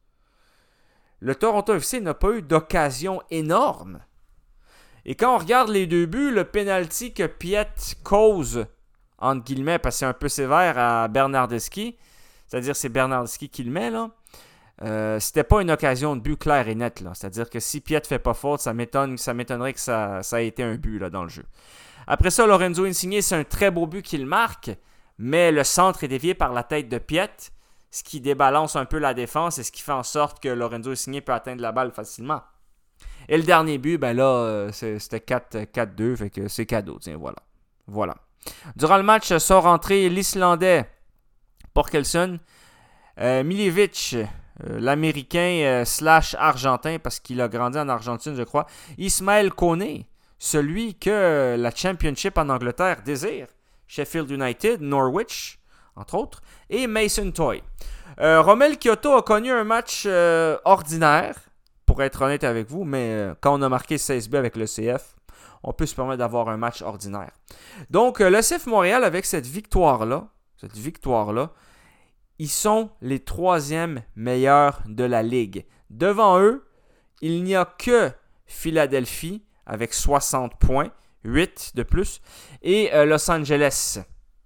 [1.21, 4.01] le Toronto FC n'a pas eu d'occasion énorme.
[5.07, 7.73] Et quand on regarde les deux buts, le penalty que Piet
[8.05, 8.67] cause,
[9.17, 11.97] entre guillemets, parce que c'est un peu sévère à Bernardeschi,
[12.49, 14.11] c'est-à-dire c'est Bernardeschi qui le met, là,
[14.83, 17.03] euh, c'était pas une occasion de but claire et nette.
[17.15, 20.77] C'est-à-dire que si Piet fait pas faute, ça m'étonnerait que ça, ça ait été un
[20.77, 21.45] but là, dans le jeu.
[22.07, 24.71] Après ça, Lorenzo Insigne, c'est un très beau but qu'il marque,
[25.19, 27.31] mais le centre est dévié par la tête de Piet,
[27.91, 30.91] ce qui débalance un peu la défense et ce qui fait en sorte que Lorenzo
[30.91, 32.43] Insigne peut atteindre la balle facilement.
[33.29, 36.99] Et le dernier but, ben là, euh, c'était 4-2, fait que c'est cadeau.
[37.01, 37.37] Tiens, voilà.
[37.87, 38.17] Voilà.
[38.77, 40.89] Durant le match, sort entré l'Islandais
[41.75, 42.39] Porkelson,
[43.21, 43.43] euh,
[44.67, 48.67] euh, l'Américain slash Argentin, parce qu'il a grandi en Argentine, je crois,
[48.99, 50.05] Ismaël Kone,
[50.39, 53.49] celui que la Championship en Angleterre désire,
[53.87, 55.59] Sheffield United, Norwich,
[55.97, 57.63] entre autres, et Mason Toy.
[58.21, 60.07] Romel Kyoto a connu un match
[60.65, 61.35] ordinaire,
[61.89, 64.67] pour être honnête avec vous, mais euh, quand on a marqué 16 buts avec le
[64.67, 65.17] CF,
[65.63, 67.31] on peut se permettre d'avoir un match ordinaire.
[67.89, 71.51] Donc, euh, le CF Montréal, avec cette victoire-là, cette victoire-là,
[72.39, 75.67] ils sont les troisièmes meilleurs de la ligue.
[75.91, 76.67] Devant eux,
[77.21, 78.11] il n'y a que
[78.47, 80.91] Philadelphie avec 60 points,
[81.25, 82.21] 8 de plus,
[82.63, 84.01] et euh, Los Angeles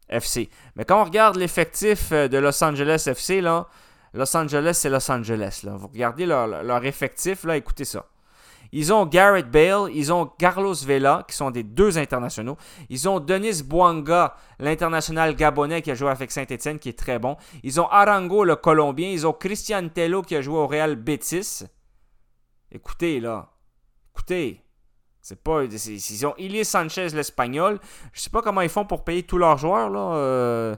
[0.09, 0.51] FC.
[0.77, 3.69] Mais quand on regarde l'effectif de Los Angeles FC, là,
[4.15, 5.61] Los Angeles, c'est Los Angeles.
[5.65, 5.77] Là.
[5.77, 8.07] Vous regardez leur, effectif, là, écoutez ça.
[8.73, 12.57] Ils ont Garrett Bale, ils ont Carlos Vela, qui sont des deux internationaux.
[12.89, 17.37] Ils ont Denis Bouanga, l'international gabonais qui a joué avec Saint-Etienne, qui est très bon.
[17.63, 19.11] Ils ont Arango, le Colombien.
[19.11, 21.65] Ils ont Christian Tello, qui a joué au Real Betis.
[22.71, 23.51] Écoutez, là.
[24.15, 24.63] Écoutez.
[25.21, 25.65] C'est pas.
[25.65, 27.79] Ils ont Ilie Sanchez, l'Espagnol.
[28.15, 30.17] Je sais pas comment ils font pour payer tous leurs joueurs, là.
[30.17, 30.77] Euh,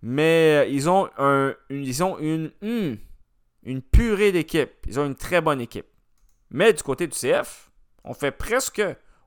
[0.00, 2.94] mais ils ont, un, une, ils ont une, hmm,
[3.64, 4.70] une purée d'équipe.
[4.86, 5.86] Ils ont une très bonne équipe.
[6.52, 7.70] Mais du côté du CF,
[8.04, 8.82] on fait presque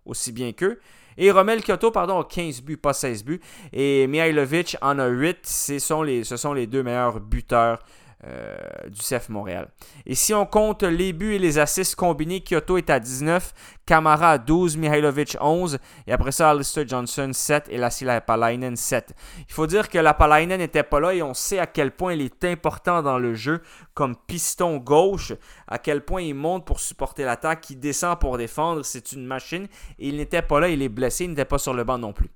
[0.06, 0.80] aussi bien qu'eux.
[1.18, 3.42] Et Romel Kyoto, pardon, a 15 buts, pas 16 buts.
[3.74, 5.40] Et Mihailovic en a 8.
[5.44, 7.84] Ce sont les, ce sont les deux meilleurs buteurs
[8.26, 8.56] euh,
[8.88, 9.68] du CF Montréal.
[10.06, 13.54] Et si on compte les buts et les assists combinés, Kyoto est à 19,
[13.86, 19.14] Kamara à 12, Mihailovic 11, et après ça, Alistair Johnson 7 et Lassila Palainen 7.
[19.48, 22.14] Il faut dire que la Palainen n'était pas là et on sait à quel point
[22.14, 23.62] il est important dans le jeu
[23.94, 25.34] comme piston gauche,
[25.68, 29.68] à quel point il monte pour supporter l'attaque, il descend pour défendre, c'est une machine.
[30.00, 32.12] Et il n'était pas là, il est blessé, il n'était pas sur le banc non
[32.14, 32.30] plus.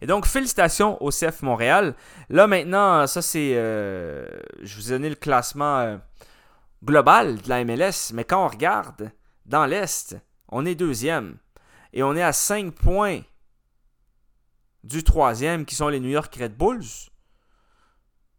[0.00, 1.94] Et donc, félicitations au CF Montréal.
[2.28, 3.52] Là, maintenant, ça, c'est.
[3.54, 4.26] Euh,
[4.62, 5.96] je vous ai donné le classement euh,
[6.84, 9.10] global de la MLS, mais quand on regarde
[9.46, 10.16] dans l'Est,
[10.48, 11.36] on est deuxième.
[11.92, 13.20] Et on est à 5 points
[14.84, 17.10] du troisième, qui sont les New York Red Bulls.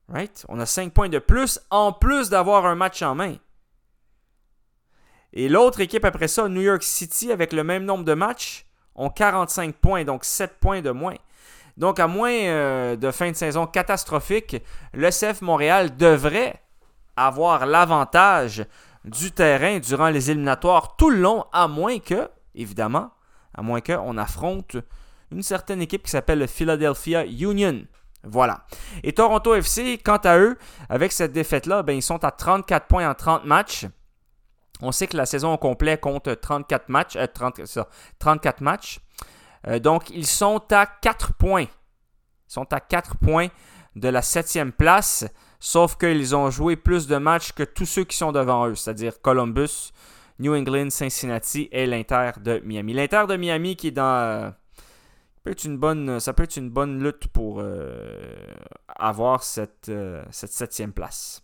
[0.08, 0.46] Right?
[0.50, 3.36] On a 5 points de plus, en plus d'avoir un match en main.
[5.34, 9.10] Et l'autre équipe après ça, New York City, avec le même nombre de matchs, ont
[9.10, 11.16] 45 points, donc 7 points de moins.
[11.80, 14.62] Donc, à moins euh, de fin de saison catastrophique,
[14.94, 16.62] le CF Montréal devrait
[17.16, 18.66] avoir l'avantage
[19.06, 23.12] du terrain durant les éliminatoires tout le long, à moins que, évidemment,
[23.56, 24.76] à moins qu'on affronte
[25.32, 27.86] une certaine équipe qui s'appelle le Philadelphia Union.
[28.24, 28.66] Voilà.
[29.04, 30.58] Et Toronto FC, quant à eux,
[30.90, 33.86] avec cette défaite-là, ben, ils sont à 34 points en 30 matchs.
[34.82, 37.18] On sait que la saison au complet compte 34 matchs.
[38.20, 39.00] 34 euh, matchs.
[39.68, 41.64] Euh, donc, ils sont à 4 points.
[41.64, 43.48] Ils sont à 4 points
[43.96, 45.26] de la 7 place,
[45.60, 49.22] sauf qu'ils ont joué plus de matchs que tous ceux qui sont devant eux, c'est-à-dire
[49.22, 49.92] Columbus,
[50.40, 52.94] New England, Cincinnati et l'Inter de Miami.
[52.94, 54.04] L'Inter de Miami qui est dans...
[54.04, 54.50] Euh,
[55.44, 58.18] peut être une bonne, ça peut être une bonne lutte pour euh,
[58.88, 59.92] avoir cette,
[60.32, 61.42] cette septième place.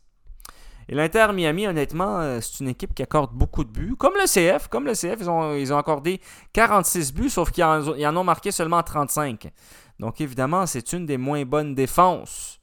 [0.87, 3.95] Et l'Inter Miami, honnêtement, euh, c'est une équipe qui accorde beaucoup de buts.
[3.97, 6.21] Comme le CF, comme le CF, ils ont, ils ont accordé
[6.53, 9.51] 46 buts, sauf qu'ils en, ont marqué seulement 35.
[9.99, 12.59] Donc évidemment, c'est une des moins bonnes défenses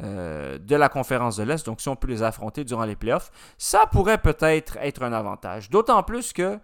[0.00, 1.66] euh, de la conférence de l'Est.
[1.66, 5.70] Donc si on peut les affronter durant les playoffs, ça pourrait peut-être être un avantage.
[5.70, 6.58] D'autant plus que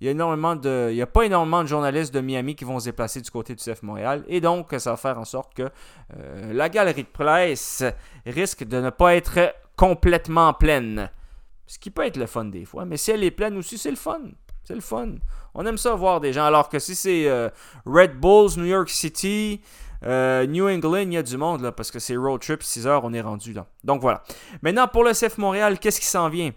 [0.00, 2.64] il y a énormément de, il y a pas énormément de journalistes de Miami qui
[2.64, 4.24] vont se déplacer du côté du CF Montréal.
[4.28, 7.82] Et donc, ça va faire en sorte que euh, la galerie de presse
[8.26, 11.10] risque de ne pas être complètement pleine.
[11.66, 13.90] Ce qui peut être le fun des fois, mais si elle est pleine aussi, c'est
[13.90, 14.20] le fun.
[14.64, 15.14] C'est le fun.
[15.54, 16.44] On aime ça voir des gens.
[16.44, 17.48] Alors que si c'est euh,
[17.84, 19.60] Red Bulls, New York City,
[20.04, 22.86] euh, New England, il y a du monde là, parce que c'est road trip, 6
[22.86, 23.66] heures, on est rendu là.
[23.84, 24.22] Donc voilà.
[24.62, 26.52] Maintenant, pour le CF Montréal, qu'est-ce qui s'en vient?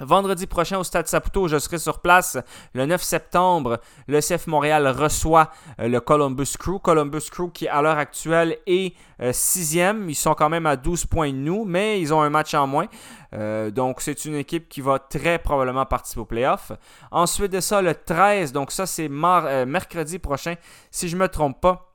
[0.00, 2.38] Vendredi prochain au Stade Saputo, je serai sur place.
[2.72, 6.78] Le 9 septembre, le CF Montréal reçoit euh, le Columbus Crew.
[6.82, 10.08] Columbus Crew qui, à l'heure actuelle, est euh, sixième.
[10.08, 12.66] Ils sont quand même à 12 points de nous, mais ils ont un match en
[12.66, 12.86] moins.
[13.34, 16.72] Euh, donc, c'est une équipe qui va très probablement participer au playoff.
[17.10, 20.54] Ensuite de ça, le 13, donc ça, c'est mercredi prochain,
[20.90, 21.92] si je ne me trompe pas.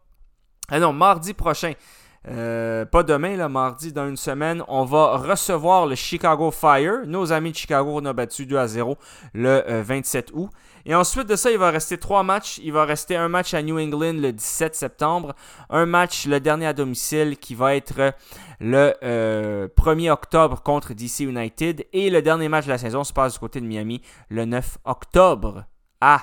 [0.69, 1.73] Ah non, mardi prochain.
[2.27, 7.05] Euh, pas demain, là, mardi, dans une semaine, on va recevoir le Chicago Fire.
[7.05, 8.97] Nos amis de Chicago, on a battu 2 à 0
[9.33, 10.49] le 27 euh, août.
[10.87, 12.59] Et ensuite de ça, il va rester trois matchs.
[12.63, 15.33] Il va rester un match à New England le 17 septembre,
[15.69, 18.13] un match le dernier à domicile qui va être
[18.59, 23.13] le 1er euh, octobre contre DC United et le dernier match de la saison se
[23.13, 25.65] passe du côté de Miami le 9 octobre
[26.01, 26.21] à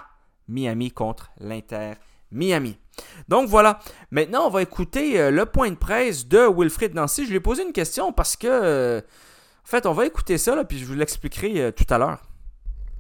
[0.49, 1.95] Miami contre l'Inter
[2.31, 2.82] Miami.
[3.28, 3.81] Donc voilà.
[4.11, 7.24] Maintenant, on va écouter euh, le point de presse de Wilfried Nancy.
[7.24, 10.55] Je lui ai posé une question parce que, euh, en fait, on va écouter ça,
[10.55, 12.18] là, puis je vous l'expliquerai euh, tout à l'heure.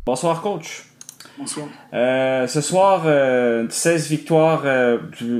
[0.06, 0.84] Bonsoir, coach.
[1.38, 1.66] Bonsoir.
[1.92, 3.04] ce soir,
[3.70, 4.64] 16 victoires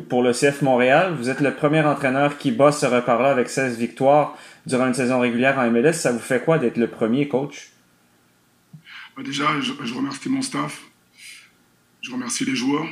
[0.09, 1.15] pour le CF Montréal.
[1.19, 4.35] Vous êtes le premier entraîneur qui bat ce record-là avec 16 victoires
[4.65, 5.93] durant une saison régulière en MLS.
[5.93, 7.73] Ça vous fait quoi d'être le premier coach?
[9.17, 10.83] Bah, déjà, je remercie mon staff.
[12.01, 12.87] Je remercie les joueurs.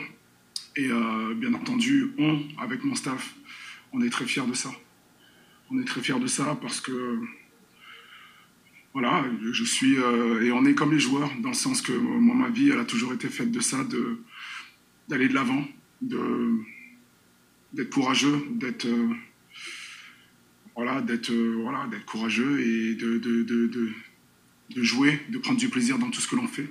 [0.80, 3.34] Et euh, bien entendu, on, avec mon staff,
[3.92, 4.70] on est très fiers de ça.
[5.70, 7.18] On est très fiers de ça parce que,
[8.94, 12.34] voilà, je suis, euh, et on est comme les joueurs, dans le sens que moi,
[12.34, 13.86] ma vie, elle a toujours été faite de ça,
[15.08, 15.68] d'aller de l'avant,
[16.00, 19.12] d'être courageux, d'être, euh,
[20.74, 21.30] voilà, d'être,
[22.06, 23.92] courageux et de, de, de,
[24.70, 26.70] de, jouer, de prendre du plaisir dans tout ce que l'on fait.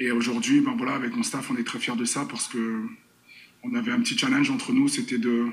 [0.00, 2.88] Et aujourd'hui, ben voilà, avec mon staff, on est très fiers de ça parce que
[3.62, 5.46] on avait un petit challenge entre nous, c'était de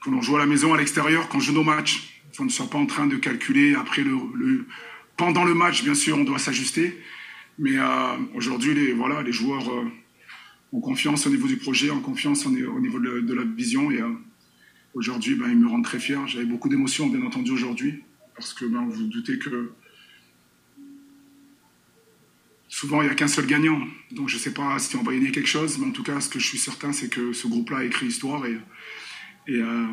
[0.00, 2.70] quand on joue à la maison, à l'extérieur, quand joue nos matchs, on ne soit
[2.70, 4.66] pas en train de calculer après le,
[5.16, 6.96] pendant le match, bien sûr, on doit s'ajuster.
[7.58, 9.84] Mais euh, aujourd'hui, les voilà, les joueurs euh,
[10.72, 13.90] ont confiance au niveau du projet, ont confiance au niveau de, la vision.
[13.90, 14.12] Et euh,
[14.94, 16.24] aujourd'hui, ben, ils me rendent très fier.
[16.28, 18.04] J'avais beaucoup d'émotions, bien entendu, aujourd'hui,
[18.36, 19.72] parce que ben, vous, vous doutez que
[22.68, 23.80] souvent, il n'y a qu'un seul gagnant.
[24.12, 26.20] Donc, je ne sais pas si on va gagner quelque chose, mais en tout cas,
[26.20, 28.58] ce que je suis certain, c'est que ce groupe-là a écrit histoire et,
[29.46, 29.86] et, euh,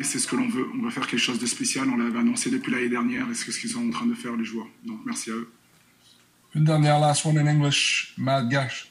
[0.00, 0.66] c'est ce que l'on veut.
[0.78, 1.88] On va faire quelque chose de spécial.
[1.88, 4.36] On l'avait annoncé depuis l'année dernière et c'est ce qu'ils sont en train de faire,
[4.36, 4.68] les joueurs.
[4.84, 5.50] Donc, merci à eux.
[6.54, 8.90] Une dernière, last one in English, Gash.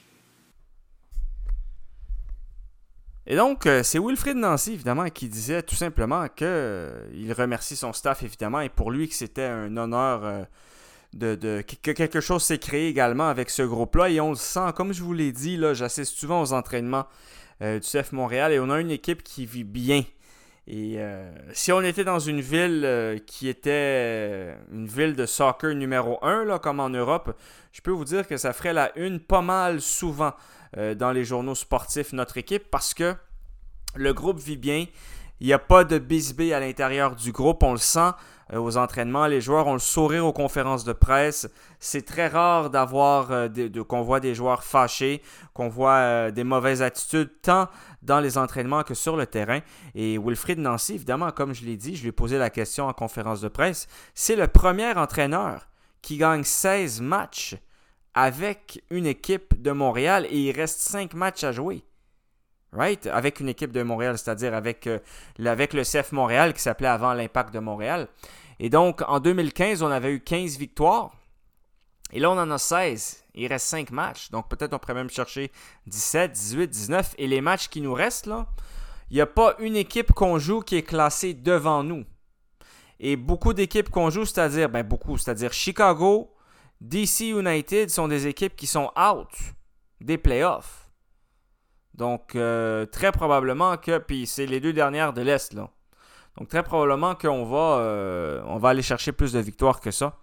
[3.27, 7.91] Et donc, euh, c'est Wilfried Nancy, évidemment, qui disait tout simplement qu'il euh, remercie son
[7.91, 10.47] staff, évidemment, et pour lui que c'était un honneur
[11.15, 14.09] de, que quelque chose s'est créé également avec ce groupe-là.
[14.09, 17.05] Et on le sent, comme je vous l'ai dit, là, j'assiste souvent aux entraînements
[17.61, 20.03] euh, du CF Montréal et on a une équipe qui vit bien.
[20.67, 25.73] Et euh, si on était dans une ville euh, qui était une ville de soccer
[25.73, 27.37] numéro 1, là, comme en Europe,
[27.71, 30.33] je peux vous dire que ça ferait la une pas mal souvent
[30.97, 33.15] dans les journaux sportifs, notre équipe, parce que
[33.95, 34.87] le groupe vit bien.
[35.39, 38.11] Il n'y a pas de bisbee à l'intérieur du groupe, on le sent.
[38.53, 39.25] Euh, aux entraînements.
[39.25, 41.49] Les joueurs ont le sourire aux conférences de presse.
[41.79, 45.23] C'est très rare d'avoir euh, de, qu'on voit des joueurs fâchés,
[45.55, 47.69] qu'on voit euh, des mauvaises attitudes, tant
[48.03, 49.61] dans les entraînements que sur le terrain.
[49.95, 52.93] Et Wilfried Nancy, évidemment, comme je l'ai dit, je lui ai posé la question en
[52.93, 55.67] conférence de presse, c'est le premier entraîneur
[56.03, 57.55] qui gagne 16 matchs
[58.13, 61.83] avec une équipe de Montréal et il reste 5 matchs à jouer.
[62.75, 63.07] Right?
[63.07, 64.89] Avec une équipe de Montréal, c'est-à-dire avec,
[65.43, 68.07] avec le CF Montréal qui s'appelait avant l'Impact de Montréal.
[68.59, 71.11] Et donc, en 2015, on avait eu 15 victoires.
[72.11, 73.23] Et là, on en a 16.
[73.35, 74.31] Il reste 5 matchs.
[74.31, 75.51] Donc, peut-être on pourrait même chercher
[75.87, 77.15] 17, 18, 19.
[77.17, 78.47] Et les matchs qui nous restent, là,
[79.09, 82.05] il n'y a pas une équipe qu'on joue qui est classée devant nous.
[82.99, 86.33] Et beaucoup d'équipes qu'on joue, c'est-à-dire, ben beaucoup, c'est-à-dire Chicago,
[86.81, 89.29] DC United sont des équipes qui sont out
[89.99, 90.84] des playoffs.
[91.97, 95.69] Donc, euh, très probablement que, puis c'est les deux dernières de l'Est, là.
[96.37, 100.17] Donc très probablement qu'on va, euh, on va aller chercher plus de victoires que ça.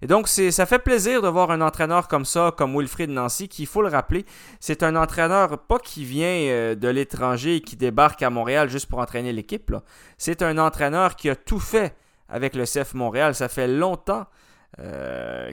[0.00, 3.62] Et donc ça fait plaisir de voir un entraîneur comme ça, comme Wilfried Nancy, qui,
[3.62, 4.26] il faut le rappeler,
[4.58, 8.86] c'est un entraîneur pas qui vient euh, de l'étranger et qui débarque à Montréal juste
[8.86, 9.72] pour entraîner l'équipe.
[10.18, 11.94] C'est un entraîneur qui a tout fait
[12.28, 13.36] avec le CF Montréal.
[13.36, 14.26] Ça fait longtemps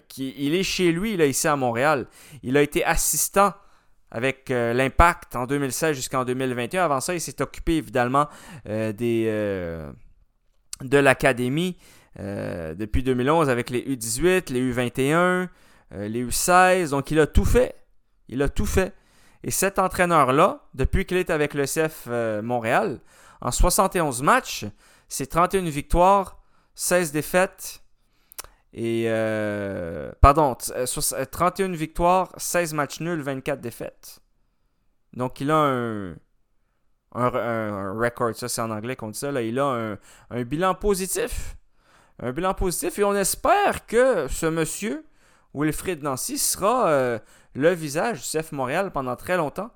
[0.07, 2.07] qu'il est chez lui, là, ici à Montréal.
[2.41, 3.53] Il a été assistant
[4.12, 6.86] avec l'Impact en 2016 jusqu'en 2021.
[6.86, 8.28] Avant ça, il s'est occupé évidemment
[8.66, 8.93] des,
[10.82, 11.78] de l'académie
[12.20, 15.47] euh, depuis 2011 avec les U18, les U21, euh,
[16.07, 16.89] les U16.
[16.89, 17.76] Donc, il a tout fait.
[18.28, 18.93] Il a tout fait.
[19.43, 22.99] Et cet entraîneur-là, depuis qu'il est avec le CF euh, Montréal,
[23.41, 24.66] en 71 matchs,
[25.07, 26.41] c'est 31 victoires,
[26.76, 27.82] 16 défaites
[28.74, 34.20] Et euh, pardon, t- euh, soix- euh, 31 victoires, 16 matchs nuls, 24 défaites.
[35.13, 36.15] Donc il a un,
[37.13, 39.97] record, ça c'est en anglais qu'on dit ça, il a
[40.30, 41.55] un, bilan positif.
[42.22, 45.03] Un bilan positif et on espère que ce monsieur,
[45.55, 47.20] Wilfrid Nancy, sera
[47.55, 49.72] le visage du CF Montréal pendant très longtemps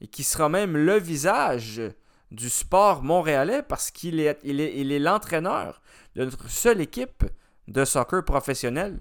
[0.00, 1.82] et qui sera même le visage
[2.30, 5.82] du sport montréalais parce qu'il est, il est, il est l'entraîneur
[6.14, 7.24] de notre seule équipe
[7.68, 8.98] de soccer professionnel.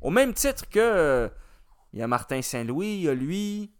[0.00, 1.28] Au même titre que euh,
[1.92, 3.72] y a Martin Saint-Louis, il y a lui,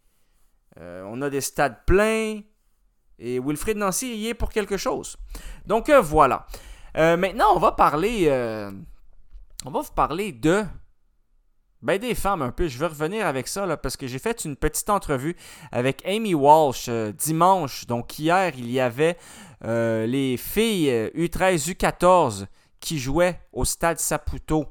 [0.79, 2.41] euh, on a des stades pleins
[3.19, 5.17] et Wilfrid Nancy y est pour quelque chose.
[5.67, 6.47] Donc euh, voilà.
[6.95, 8.27] Maintenant, on va parler,
[9.67, 10.65] on va vous parler de
[11.83, 12.69] ben, des femmes un peu.
[12.69, 15.37] Je vais revenir avec ça parce que j'ai fait une petite entrevue
[15.73, 17.87] avec Amy Walsh dimanche.
[17.87, 19.19] Donc hier, il y avait
[19.63, 22.47] les filles euh, U13, U14
[22.81, 24.67] qui jouaient au stade Saputo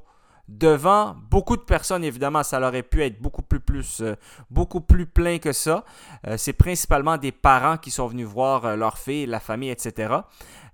[0.47, 2.03] devant beaucoup de personnes.
[2.03, 4.15] Évidemment, ça aurait pu être beaucoup plus, euh,
[4.49, 5.83] beaucoup plus plein que ça.
[6.27, 10.13] Euh, C'est principalement des parents qui sont venus voir euh, leurs filles, la famille, etc.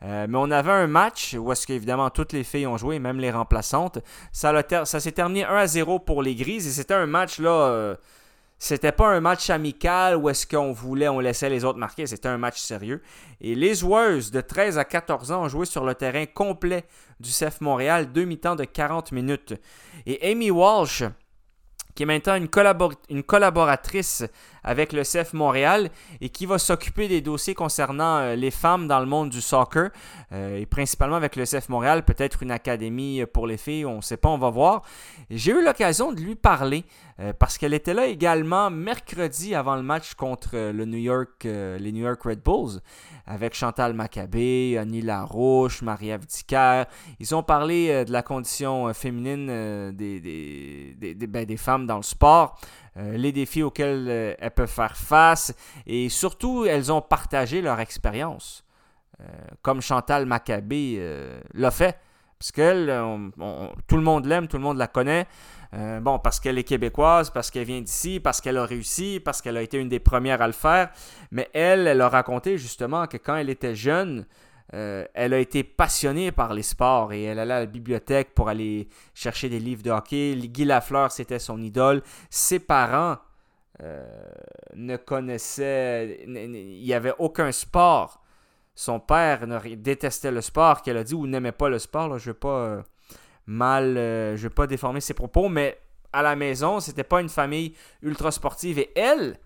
[0.04, 3.30] Mais on avait un match où est-ce qu'évidemment toutes les filles ont joué, même les
[3.30, 4.00] remplaçantes.
[4.32, 4.52] Ça,
[4.84, 7.96] ça s'est terminé 1 à 0 pour les Grises et c'était un match là.
[8.64, 12.06] C'était pas un match amical où est-ce qu'on voulait, on laissait les autres marquer.
[12.06, 13.02] C'était un match sérieux.
[13.42, 16.84] Et les joueuses de 13 à 14 ans ont joué sur le terrain complet
[17.20, 19.56] du CF Montréal, deux mi-temps de 40 minutes.
[20.06, 21.02] Et Amy Walsh,
[21.96, 24.26] qui est maintenant une collaboratrice
[24.64, 25.90] avec le CF Montréal
[26.22, 29.90] et qui va s'occuper des dossiers concernant euh, les femmes dans le monde du soccer
[30.32, 34.02] euh, et principalement avec le CF Montréal, peut-être une académie pour les filles, on ne
[34.02, 34.84] sait pas, on va voir.
[35.30, 36.86] J'ai eu l'occasion de lui parler
[37.22, 41.46] euh, parce qu'elle était là également mercredi avant le match contre euh, le New York,
[41.46, 42.82] euh, les New York Red Bulls
[43.26, 46.26] avec Chantal Maccabé, Annie Larouche, Marie-Ève.
[47.20, 51.58] Ils ont parlé euh, de la condition euh, féminine euh, des, des, des, ben, des
[51.58, 55.54] femmes dans le sport, euh, les défis auxquels euh, elles peuvent faire face
[55.88, 58.64] et surtout, elles ont partagé leur expérience.
[59.22, 59.24] Euh,
[59.62, 61.98] comme Chantal Maccabé euh, l'a fait.
[62.40, 63.32] Parce on-
[63.88, 65.28] tout le monde l'aime, tout le monde la connaît.
[65.74, 69.42] Euh, bon, parce qu'elle est québécoise, parce qu'elle vient d'ici, parce qu'elle a réussi, parce
[69.42, 70.90] qu'elle a été une des premières à le faire.
[71.30, 74.26] Mais elle, elle a raconté justement que quand elle était jeune,
[74.74, 78.50] euh, elle a été passionnée par les sports et elle allait à la bibliothèque pour
[78.50, 80.36] aller chercher des livres de hockey.
[80.36, 82.02] Guy Lafleur, c'était son idole.
[82.30, 83.18] Ses parents
[83.84, 84.04] euh,
[84.74, 88.22] ne connaissaient, il n'y avait aucun sport.
[88.74, 89.46] Son père
[89.78, 92.18] détestait le sport, qu'elle a dit, ou n'aimait pas le sport.
[92.18, 92.82] Je ne veux pas euh,
[93.46, 95.78] mal, je veux pas déformer ses propos, mais
[96.14, 98.80] à la maison, c'était pas une famille ultra sportive.
[98.80, 99.38] Et elle,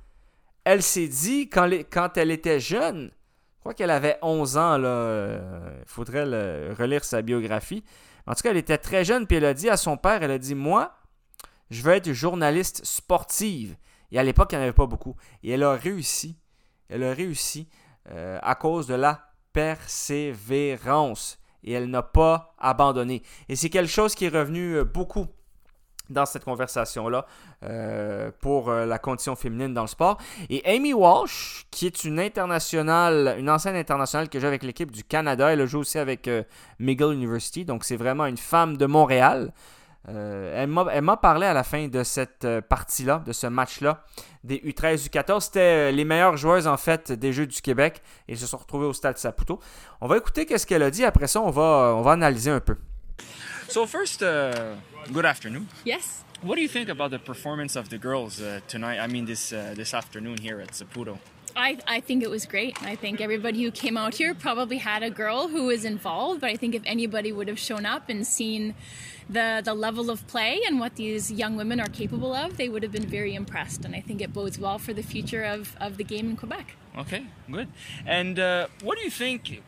[0.63, 3.24] elle s'est dit, quand, elle était jeune, je
[3.65, 7.83] crois qu'elle avait 11 ans, il faudrait le- relire sa biographie.
[8.27, 10.31] En tout cas, elle était très jeune, puis elle a dit à son père, elle
[10.31, 10.93] a dit, moi,
[11.71, 13.75] je veux être journaliste sportive.
[14.11, 15.15] Et à l'époque, il n'y en avait pas beaucoup.
[15.43, 16.37] Et elle a réussi.
[16.89, 17.67] Elle a réussi
[18.11, 21.39] euh, à cause de la persévérance.
[21.63, 23.23] Et elle n'a pas abandonné.
[23.49, 25.27] Et c'est quelque chose qui est revenu euh, beaucoup
[26.09, 27.25] dans cette conversation-là
[27.63, 30.17] euh, pour euh, la condition féminine dans le sport.
[30.49, 35.03] Et Amy Walsh, qui est une internationale, une ancienne internationale qui joue avec l'équipe du
[35.03, 36.43] Canada, elle a joué aussi avec euh,
[36.79, 39.51] McGill University, donc c'est vraiment une femme de Montréal.
[40.07, 44.03] Euh, elle m'a- parlé à la fin de cette partie-là, de ce match-là,
[44.43, 45.39] des U13, U14.
[45.41, 48.03] C'était les meilleures joueuses, en fait, des Jeux du Québec.
[48.27, 49.59] Et se sont retrouvés au Stade Saputo.
[50.01, 51.03] On va écouter qu'est-ce qu'elle a dit.
[51.03, 52.75] Après ça, on va, on va analyser un peu.
[53.67, 54.75] So first, uh,
[55.11, 55.67] good afternoon.
[55.83, 56.23] Yes.
[56.41, 58.99] What do you think about the performance of the girls uh, tonight?
[58.99, 61.17] I mean, this uh, this afternoon here at Saputo.
[61.57, 62.81] I, I think it was great.
[62.83, 66.49] I think everybody who came out here probably had a girl who was involved, but
[66.49, 68.75] I think if anybody would have shown up and seen
[69.29, 72.83] the, the level of play and what these young women are capable of, they would
[72.83, 73.85] have been very impressed.
[73.85, 76.75] And I think it bodes well for the future of, of the game in Quebec.
[76.97, 77.69] Okay, good.
[78.05, 79.63] And uh, what do you think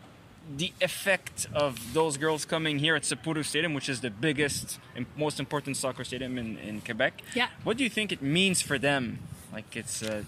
[0.56, 5.06] the effect of those girls coming here at Saputo Stadium, which is the biggest and
[5.18, 7.22] most important soccer stadium in, in Quebec?
[7.36, 7.48] Yeah.
[7.64, 9.20] What do you think it means for them?
[9.52, 10.02] Like it's.
[10.04, 10.24] Uh,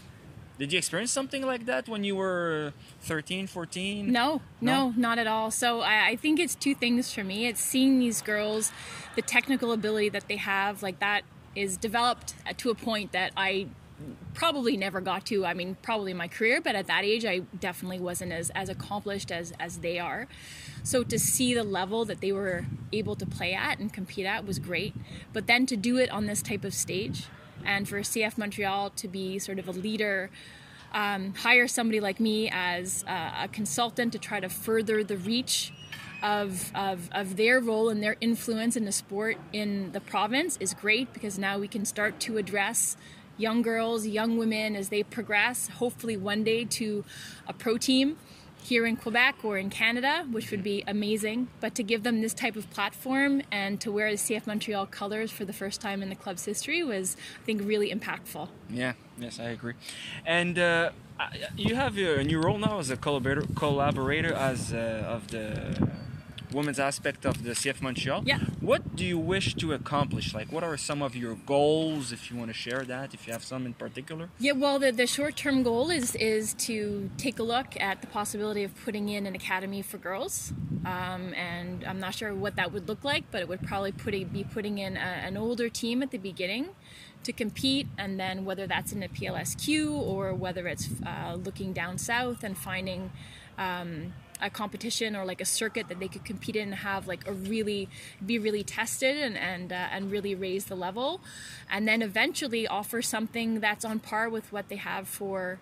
[0.58, 4.12] did you experience something like that when you were 13, 14?
[4.12, 5.52] No, no, not at all.
[5.52, 7.48] So I, I think it's two things for me.
[7.48, 8.74] It's seeing these girls,
[9.16, 11.24] the technical ability that they have, like that
[11.56, 13.68] is developed to a point that I
[14.34, 15.46] probably never got to.
[15.46, 18.70] I mean, probably in my career, but at that age, I definitely wasn't as, as
[18.70, 20.28] accomplished as, as they are.
[20.84, 24.46] So to see the level that they were able to play at and compete at
[24.46, 24.96] was great.
[25.34, 27.26] But then to do it on this type of stage
[27.66, 30.30] and for CF Montreal to be sort of a leader
[30.92, 35.72] um, hire somebody like me as uh, a consultant to try to further the reach
[36.22, 40.74] of, of, of their role and their influence in the sport in the province is
[40.74, 42.98] great because now we can start to address
[43.40, 47.04] young girls, young women as they progress, hopefully one day to
[47.48, 48.18] a pro team
[48.62, 51.48] here in Quebec or in Canada, which would be amazing.
[51.60, 55.32] But to give them this type of platform and to wear the CF Montreal colors
[55.32, 58.50] for the first time in the club's history was, I think, really impactful.
[58.70, 59.74] Yeah, yes, I agree.
[60.26, 60.92] And uh,
[61.56, 65.90] you have a new role now as a collaborator, collaborator as uh, of the
[66.54, 68.24] women's aspect of the CF Montreal.
[68.26, 68.40] Yeah.
[68.60, 70.34] What do you wish to accomplish?
[70.34, 73.34] Like, what are some of your goals, if you want to share that, if you
[73.34, 74.30] have some in particular?
[74.40, 78.08] Yeah, well, the, the short term goal is, is to take a look at the
[78.08, 80.54] possibility of putting in an academy for girls.
[80.86, 84.14] Um, and I'm not sure what that would look like, but it would probably put
[84.14, 86.70] a, be putting in a, an older team at the beginning
[87.24, 91.98] to compete, and then whether that's in the PLSQ or whether it's uh, looking down
[91.98, 93.12] south and finding.
[93.58, 97.28] Um, a competition or like a circuit that they could compete in and have like
[97.28, 97.90] a really
[98.26, 101.20] be really tested and and uh, and really raise the level
[101.70, 105.60] and then eventually offer something that's on par with what they have for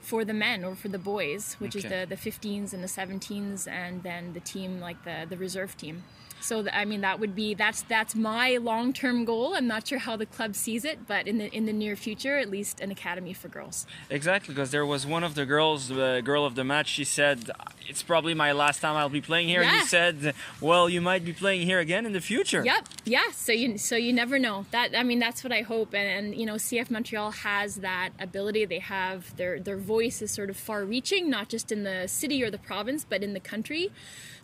[0.00, 1.86] for the men or for the boys which Okay.
[1.86, 5.76] is the the 15s and the 17s and then the team like the the reserve
[5.76, 6.04] team
[6.44, 9.54] so th- I mean that would be that's that's my long-term goal.
[9.54, 12.36] I'm not sure how the club sees it, but in the in the near future,
[12.38, 13.86] at least an academy for girls.
[14.10, 16.88] Exactly, because there was one of the girls, the girl of the match.
[16.88, 17.50] She said,
[17.88, 19.80] "It's probably my last time I'll be playing here." And Yeah.
[19.80, 22.88] you said, "Well, you might be playing here again in the future." Yep.
[23.04, 23.30] Yeah.
[23.32, 24.66] So you so you never know.
[24.70, 25.94] That I mean that's what I hope.
[25.94, 28.64] And, and you know CF Montreal has that ability.
[28.66, 32.42] They have their their voice is sort of far reaching, not just in the city
[32.44, 33.90] or the province, but in the country.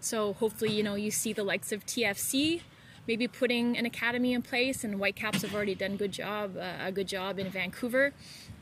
[0.03, 2.63] So hopefully you know you see the likes of TFC.
[3.07, 6.93] Maybe putting an academy in place, and Whitecaps have already done good job, uh, a
[6.93, 8.13] good job in Vancouver.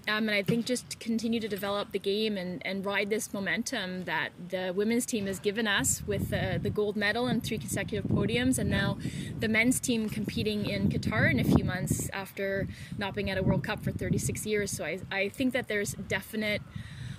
[0.09, 4.05] Um, and I think just continue to develop the game and, and ride this momentum
[4.05, 8.11] that the women's team has given us with uh, the gold medal and three consecutive
[8.11, 8.97] podiums, and now
[9.39, 13.43] the men's team competing in Qatar in a few months after not being at a
[13.43, 14.71] World Cup for 36 years.
[14.71, 16.63] So I, I think that there's definite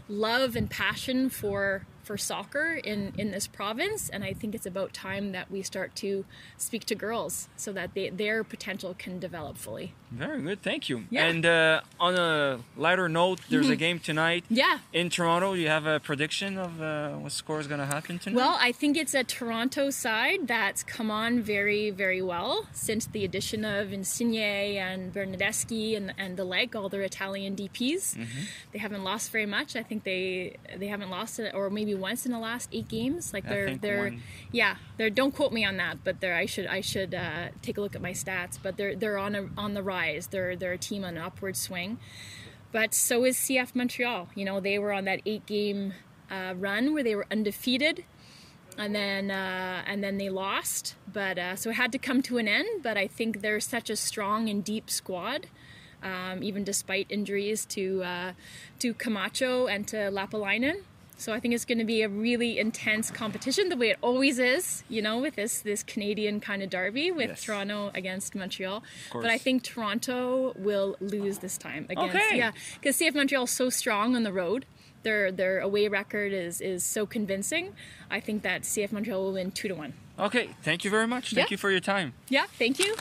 [0.07, 4.89] love and passion for for soccer in in this province and i think it's about
[5.09, 6.09] time that we start to
[6.57, 9.87] speak to girls so that they, their potential can develop fully
[10.25, 10.97] Very good, thank you.
[11.15, 11.29] Yeah.
[11.29, 12.31] And uh, on a
[12.85, 13.83] lighter note, there's a Mhm.
[13.85, 14.43] game tonight.
[14.61, 14.75] Yeah.
[15.01, 18.37] In Toronto, you have a prediction of uh, what score is going to happen tonight?
[18.41, 22.53] Well, I think it's a Toronto side that's come on very, very well
[22.87, 28.03] since the addition of Insigne and Bernadeschi and, and the like, all their Italian DPs.
[28.17, 28.43] Mhm.
[28.73, 29.69] They haven't lost very much.
[29.81, 30.25] I think they
[30.81, 33.33] they haven't lost it, or maybe once in the last eight games.
[33.33, 34.21] Like they're they're one.
[34.51, 37.77] yeah they're don't quote me on that, but they're I should I should uh, take
[37.77, 38.57] a look at my stats.
[38.61, 40.27] But they're they're on a on the rise.
[40.27, 41.97] They're they're a team on an upward swing.
[42.71, 44.29] But so is CF Montreal.
[44.35, 45.93] You know, they were on that eight game
[46.29, 48.05] uh, run where they were undefeated.
[48.77, 52.37] And then, uh, and then they lost, but uh, so it had to come to
[52.37, 52.81] an end.
[52.81, 55.47] But I think they're such a strong and deep squad,
[56.01, 58.31] um, even despite injuries to uh,
[58.77, 60.83] to Camacho and to Lapalainen.
[61.19, 64.39] So I think it's going to be a really intense competition, the way it always
[64.39, 67.43] is, you know, with this this Canadian kind of derby with Yes.
[67.43, 68.81] Toronto against Montreal.
[69.11, 69.23] course.
[69.23, 72.37] But I think Toronto will lose this time against Okay.
[72.37, 74.65] yeah, because CF Montreal is so strong on the road.
[75.03, 77.73] Their their away record is is so convincing.
[78.09, 79.91] I think that CF Montreal will win two to one.
[80.17, 81.33] Okay, thank you very much.
[81.33, 81.53] Thank Yeah.
[81.53, 82.13] you for your time.
[82.29, 82.95] Yeah, thank you.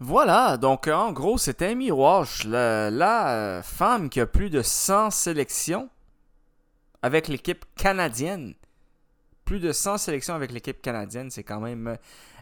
[0.00, 5.10] Voilà, donc en gros, c'était Amy Walsh, la, la, femme qui a plus de 100
[5.10, 5.88] sélections
[7.04, 8.54] avec l'équipe canadienne.
[9.44, 11.96] Plus de 100 sélections avec l'équipe canadienne, c'est quand même euh,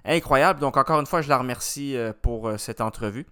[0.05, 0.61] incroyable.
[0.61, 3.27] Donc encore une fois, je la remercie euh, pour euh, cette entrevue.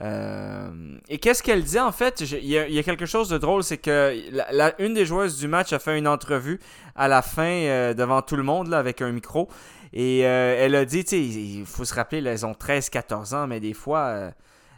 [0.00, 2.20] Et qu'est-ce qu'elle dit en fait?
[2.20, 4.14] Il y, a- quelque chose de drôle, c'est que
[4.82, 6.60] une des joueuses du match a fait une entrevue
[6.96, 9.48] à la fin devant tout le monde avec un micro.
[9.92, 14.32] Et elle a dit, il faut se rappeler, elles ont 13-14 ans, mais des fois,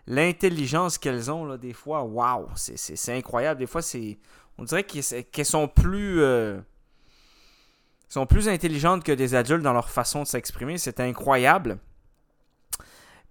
[0.09, 3.61] l'intelligence qu'elles ont, là, des fois, waouh, c'est incroyable.
[3.61, 4.18] Des fois, c'est
[4.59, 6.21] on dirait qu'elles sont plus...
[6.21, 6.61] euh,
[8.09, 10.79] sont plus intelligentes que des adultes dans leur façon de s'exprimer.
[10.79, 11.79] C'est incroyable.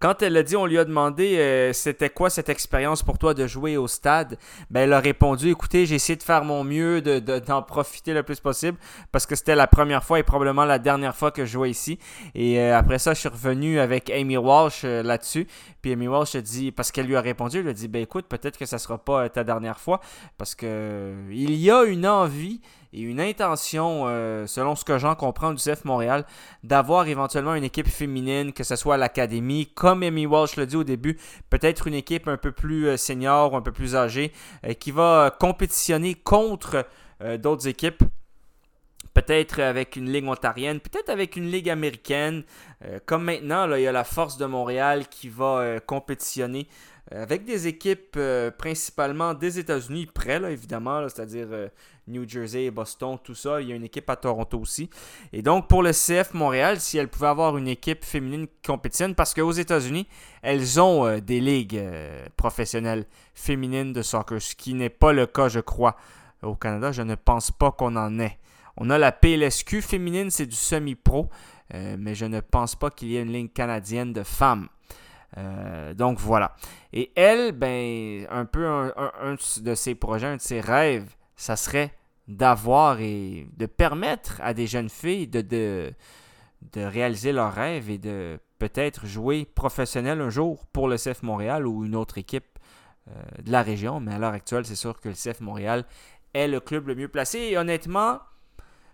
[0.04, 3.34] Quand elle a dit, on lui a demandé euh, c'était quoi cette expérience pour toi
[3.34, 4.38] de jouer au stade,
[4.70, 8.14] ben elle a répondu écoutez, j'ai essayé de faire mon mieux, de- de- d'en profiter
[8.14, 8.78] le plus possible
[9.14, 12.00] parce que c'était la première fois et probablement la dernière fois que je jouais ici.
[12.36, 15.48] Et euh, après ça, je suis revenu avec Amy Walsh euh, là-dessus.
[15.82, 18.26] Puis Amy Walsh a dit, parce qu'elle lui a répondu, elle a dit ben écoute,
[18.28, 20.02] peut-être que ça sera pas ta dernière fois
[20.38, 22.60] parce que il y a une envie
[22.94, 26.26] et une intention, euh, selon ce que j'en comprends du CF Montréal,
[26.64, 30.76] d'avoir éventuellement une équipe féminine, que ce soit à l'académie, comme Amy Walsh l'a dit
[30.76, 31.18] au début,
[31.50, 34.32] peut-être une équipe un peu plus euh, senior ou un peu plus âgée,
[34.66, 36.86] euh, qui va compétitionner contre
[37.40, 38.04] d'autres équipes
[39.14, 42.44] peut-être avec une ligue ontarienne, peut-être avec une ligue américaine.
[43.06, 46.68] Comme maintenant, là, il y a la Force de Montréal qui va compétitionner
[47.12, 48.18] avec des équipes
[48.58, 51.48] principalement des États-Unis, près, là, évidemment, c'est-à-dire
[52.08, 53.62] New Jersey, Boston, tout ça.
[53.62, 54.90] Il y a une équipe à Toronto aussi.
[55.32, 59.16] Et donc, pour le CF Montréal, si elle pouvait avoir une équipe féminine qui compétitionne,
[59.16, 60.08] parce qu'aux États-Unis,
[60.42, 61.82] elles ont des ligues
[62.38, 65.98] professionnelles féminines de soccer, ce qui n'est pas le cas, je crois,
[66.42, 66.92] au Canada.
[66.92, 68.38] Je ne pense pas qu'on en ait.
[68.78, 71.30] On a la PLSQ féminine, c'est du semi-pro,
[71.74, 74.68] euh, mais je ne pense pas qu'il y ait une ligne canadienne de femmes.
[75.38, 76.56] Euh, donc voilà.
[76.92, 81.94] Et elle, ben, un peu un, de ses projets, un de ses rêves, ça serait
[82.28, 85.94] d'avoir et de permettre à des jeunes filles de, de,
[86.76, 91.84] réaliser leurs rêves et de peut-être jouer professionnel un jour pour le CF Montréal ou
[91.84, 92.60] une autre équipe
[93.10, 94.00] euh, de la région.
[94.00, 95.84] Mais à l'heure actuelle, c'est sûr que le CF Montréal
[96.34, 97.40] est le club le mieux placé.
[97.40, 98.20] Et honnêtement,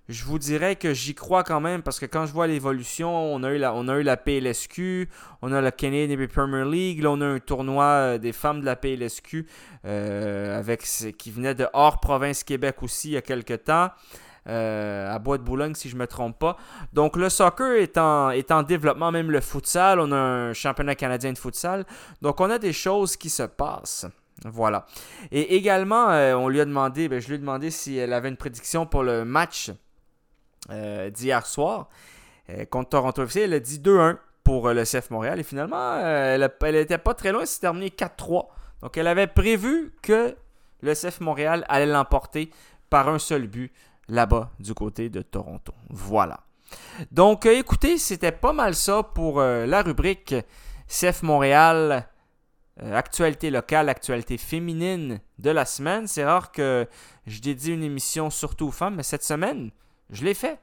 [0.09, 3.43] je vous dirais que j'y crois quand même parce que quand je vois l'évolution, on,
[3.43, 5.07] a eu la, on a eu la PLSQ,
[5.43, 8.65] on a la Canadian Premier League, là on a un tournoi euh, des femmes de
[8.65, 9.45] la PLSQ
[9.85, 10.81] euh, avec,
[11.15, 13.89] qui venait de hors province Québec aussi il y a quelques temps.
[14.47, 16.57] Euh, à Bois de Boulogne si je ne me trompe pas.
[16.91, 20.95] Donc le soccer est en, est en développement, même le futsal, on a un championnat
[20.95, 21.85] canadien de futsal.
[22.23, 24.07] Donc on a des choses qui se passent.
[24.45, 24.87] Voilà.
[25.31, 28.37] Et également, on lui a demandé, ben, je lui ai demandé si elle avait une
[28.37, 29.69] prédiction pour le match
[30.71, 31.89] euh, d'hier soir
[32.49, 33.41] euh, contre Toronto FC.
[33.41, 37.31] Elle a dit 2-1 pour euh, le CF Montréal et finalement, elle n'était pas très
[37.31, 38.45] loin, c'est terminé 4-3.
[38.81, 40.35] Donc elle avait prévu que
[40.81, 42.51] le CF Montréal allait l'emporter
[42.89, 43.71] par un seul but
[44.09, 45.73] là-bas du côté de Toronto.
[45.89, 46.41] Voilà.
[47.11, 50.35] Donc écoutez, c'était pas mal ça pour la rubrique
[50.87, 52.07] CF Montréal.
[52.79, 56.07] actualité locale, actualité féminine de la semaine.
[56.07, 56.87] C'est rare que
[57.25, 59.71] je dédie une émission surtout aux femmes, mais cette semaine,
[60.09, 60.59] je l'ai fait.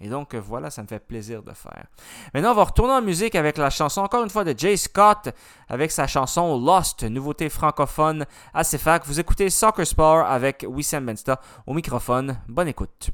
[0.00, 1.86] Et donc voilà, ça me fait plaisir de faire.
[2.32, 5.30] Maintenant, on va retourner en musique avec la chanson, encore une fois, de Jay Scott,
[5.68, 8.24] avec sa chanson Lost, nouveauté francophone
[8.54, 9.06] à CFAC.
[9.06, 12.38] Vous écoutez Soccer Sport avec Wissam Bensta au microphone.
[12.48, 13.10] Bonne écoute.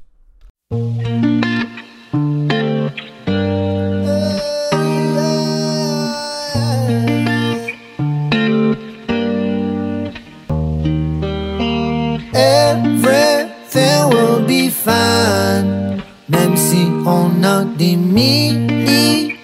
[16.29, 19.37] Même si on a des milliers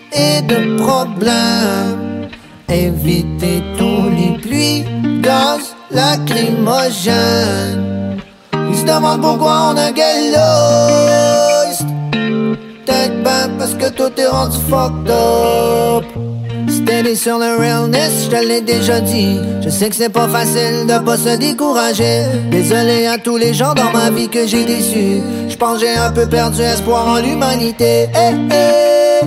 [0.42, 2.28] de problèmes.
[2.68, 4.84] Éviter tous les pluies,
[5.20, 8.20] gaz, lacrymogènes.
[8.70, 11.84] Ils se demandent pourquoi on a gay lost.
[12.12, 16.29] Peut-être ben parce que tout est rendu fucked up.
[16.90, 19.38] Steady sur le realness, je te l'ai déjà dit.
[19.62, 22.24] Je sais que c'est pas facile de pas se décourager.
[22.50, 25.22] Désolé à tous les gens dans ma vie que j'ai déçus.
[25.48, 28.08] Je pense j'ai un peu perdu espoir en l'humanité.
[28.12, 29.24] Eh, eh.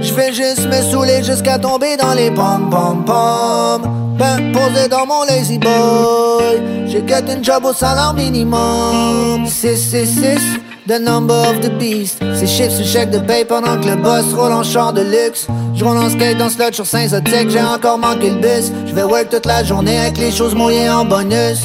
[0.00, 4.16] Je vais juste me saouler jusqu'à tomber dans les pommes, pommes, pommes.
[4.18, 6.62] Ben, posé dans mon lazy boy.
[6.86, 9.44] J'ai get une job au salaire minimum.
[9.46, 12.22] 6, 6, 6 the number of the beast.
[12.34, 15.46] C'est chiffres sur chèque de paye pendant que le boss roule en char de luxe.
[15.74, 18.72] Je roule en skate dans slot sur Saint-Zotique, j'ai encore manqué le bus.
[18.86, 21.60] Je vais work toute la journée avec les choses mouillées en bonus.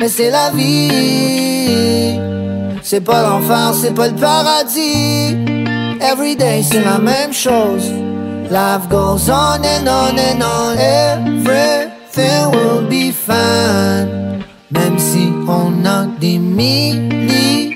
[0.00, 2.18] Mais c'est la vie.
[2.82, 5.36] C'est pas l'enfer, c'est pas le paradis.
[6.00, 7.90] Everyday c'est la même chose.
[8.50, 10.76] Life goes on and on and on.
[10.78, 14.42] Everything will be fine.
[14.70, 17.73] Même si on a des milliers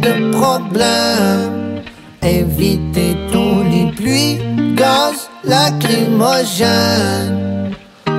[0.00, 1.82] de problèmes.
[2.22, 4.38] Éviter tous les pluies,
[4.74, 7.74] gaz, lacrymogènes.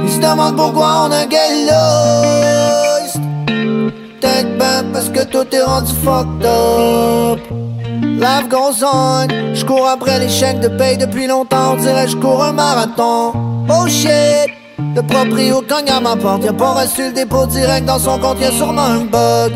[0.05, 3.19] Ils se demandent pourquoi on a gay lost.
[4.19, 7.39] Peut-être ben parce que tout est rendu fucked up.
[8.01, 11.73] Life goes on, je cours après les chèques de paye depuis longtemps.
[11.73, 13.33] On dirait je cours un marathon.
[13.69, 14.51] Oh shit!
[14.95, 18.39] Le proprio cogne à ma porte, y'a pas reçu le dépôt direct dans son compte,
[18.39, 19.53] y'a sûrement un bug.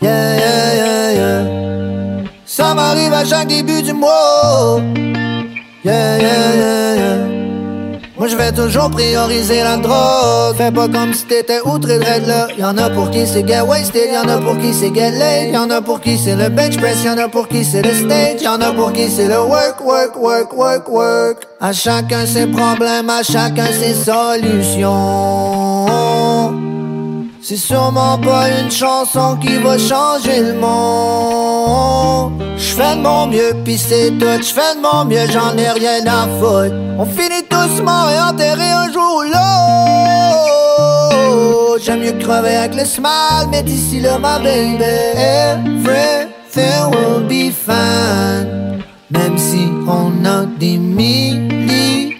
[0.00, 2.24] Yeah, yeah, yeah, yeah.
[2.46, 4.80] Ça m'arrive à chaque début du mois.
[5.84, 7.38] Yeah, yeah, yeah, yeah.
[8.16, 10.56] Moi je vais toujours prioriser la drogue.
[10.56, 12.48] Fais pas comme si t'étais outré de là.
[12.58, 15.52] Y'en a pour qui c'est get wasted, y'en a pour qui c'est get laid.
[15.52, 18.42] Y'en a pour qui c'est le bench press, y'en a pour qui c'est le stage.
[18.42, 21.46] Y'en a pour qui c'est le work, work, work, work, work.
[21.60, 25.37] À chacun ses problèmes, à chacun ses solutions.
[27.50, 32.42] C'est sûrement pas une chanson qui va changer le monde.
[32.58, 34.42] J'fais de mon mieux, pis c'est tout.
[34.42, 36.74] J'fais de mon mieux, j'en ai rien à foutre.
[36.98, 39.38] On finit tous et enterrés un jour ou l'autre.
[41.82, 44.84] J'aime mieux crever avec le smile, mais d'ici là, ma baby,
[45.16, 48.44] everything will be fans.
[49.10, 52.14] Même si on a des milliers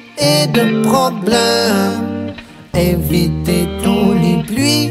[0.54, 2.08] de problèmes.
[2.74, 4.90] Éviter tous les pluies,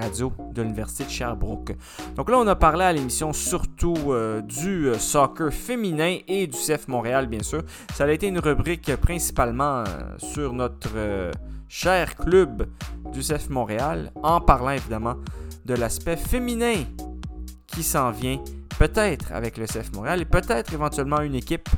[0.00, 1.76] radio de l'Université de Sherbrooke.
[2.16, 6.56] Donc là, on a parlé à l'émission surtout euh, du euh, soccer féminin et du
[6.56, 7.62] CF Montréal, bien sûr.
[7.94, 9.84] Ça a été une rubrique principalement euh,
[10.18, 11.30] sur notre
[11.68, 12.68] cher club
[13.12, 15.16] du CF Montréal, en parlant évidemment
[15.64, 16.84] de l'aspect féminin
[17.66, 18.42] qui s'en vient
[18.80, 21.68] peut-être avec le CF Montréal et peut-être éventuellement une équipe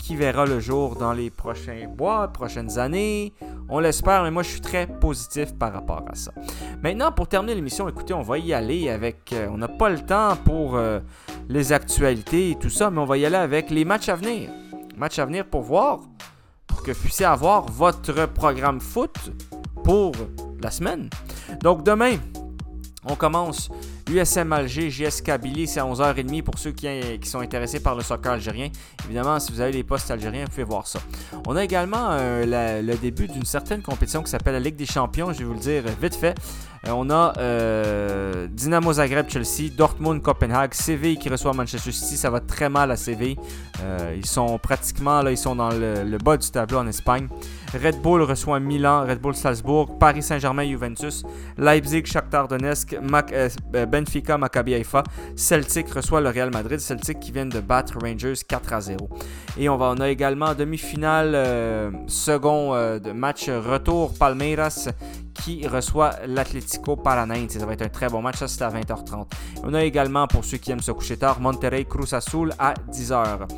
[0.00, 3.32] qui verra le jour dans les prochains mois, prochaines années.
[3.68, 6.30] On l'espère, mais moi je suis très positif par rapport à ça.
[6.80, 9.32] Maintenant, pour terminer l'émission, écoutez, on va y aller avec.
[9.32, 11.00] euh, on n'a pas le temps pour euh,
[11.48, 14.48] les actualités et tout ça, mais on va y aller avec les matchs à venir.
[14.96, 15.98] Matchs à venir pour voir,
[16.68, 19.32] pour que vous puissiez avoir votre programme foot
[19.82, 20.12] pour
[20.62, 21.10] la semaine.
[21.60, 22.18] Donc demain,
[23.04, 23.68] on commence
[24.12, 26.86] USM Alger, JS Kabylie, c'est à 11h30 pour ceux qui,
[27.24, 28.68] sont intéressés par le soccer algérien.
[29.06, 31.00] Évidemment, si vous avez les postes algériens, vous pouvez voir ça.
[31.46, 35.32] On a également euh, le début d'une certaine compétition qui s'appelle la Ligue des Champions,
[35.32, 36.34] je vais vous le dire vite fait.
[36.86, 42.28] Euh, on a euh, Dynamo Zagreb Chelsea, Dortmund Copenhague, Séville qui reçoit Manchester City, ça
[42.28, 43.36] va très mal à Séville.
[43.82, 47.28] Euh, ils sont pratiquement là, ils sont dans le, bas du tableau en Espagne.
[47.72, 51.22] Red Bull reçoit Milan, Red Bull Salzbourg, Paris Saint-Germain Juventus,
[51.56, 52.96] Leipzig Shakhtar Donetsk,
[53.32, 55.04] euh, Benfica Maccabi Haifa,
[55.36, 59.08] Celtic reçoit le Real Madrid, Celtic qui vient de battre Rangers 4 à 0.
[59.56, 62.74] Et on, va, on a également en demi-finale second
[63.14, 64.88] match retour Palmeiras
[65.34, 67.52] qui reçoit l'Atlético Paranaense.
[67.52, 69.26] Ça va être un très bon match, ça c'est à 20h30.
[69.64, 73.48] On a également, pour ceux qui aiment se coucher tard, Monterrey Cruz Azul à 10h.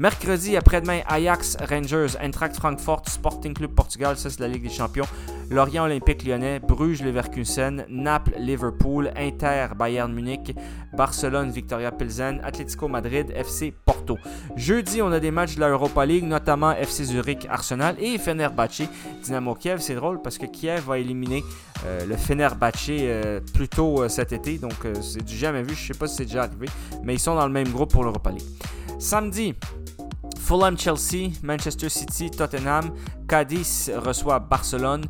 [0.00, 5.04] Mercredi après-demain, Ajax, Rangers, Eintracht Frankfurt, Sporting Club Portugal, ça c'est la Ligue des Champions.
[5.50, 10.56] Lorient Olympique Lyonnais, Bruges Leverkusen, Naples Liverpool, Inter Bayern Munich,
[10.96, 14.16] Barcelone Victoria Pilsen, Atlético Madrid, FC Porto.
[14.56, 18.88] Jeudi, on a des matchs de la Europa League, notamment FC Zurich Arsenal et Fenerbahçe
[19.22, 19.80] Dynamo Kiev.
[19.80, 21.44] C'est drôle parce que Kiev va éliminer
[21.84, 25.74] euh, le Fenerbahçe euh, plus tôt euh, cet été, donc c'est du jamais vu.
[25.74, 26.68] Je sais pas si c'est déjà arrivé,
[27.02, 28.48] mais ils sont dans le même groupe pour l'Europa League.
[28.98, 29.54] Samedi,
[30.38, 32.92] Fulham Chelsea, Manchester City, Tottenham,
[33.28, 35.04] Cadiz reçoit Barcelone,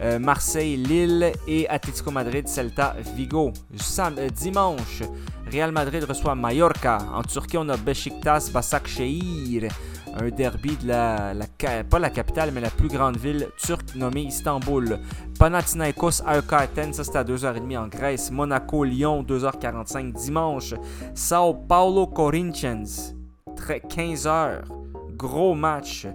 [0.00, 3.52] euh, Marseille, Lille et Atlético Madrid, Celta, Vigo.
[3.98, 5.02] Euh, dimanche,
[5.50, 6.98] Real Madrid reçoit Mallorca.
[7.12, 9.70] En Turquie, on a Beşiktaş, Başakşehir.
[10.16, 11.46] Un derby de la, la,
[11.90, 15.00] pas la capitale, mais la plus grande ville turque nommée Istanbul.
[15.40, 18.30] Panathinaikos, AEK Athènes, ça c'est à 2h30 en Grèce.
[18.30, 20.74] Monaco, Lyon, 2h45 dimanche.
[21.14, 23.13] Sao Paulo, Corinthians,
[23.58, 24.62] 15h.
[25.16, 26.06] Gros match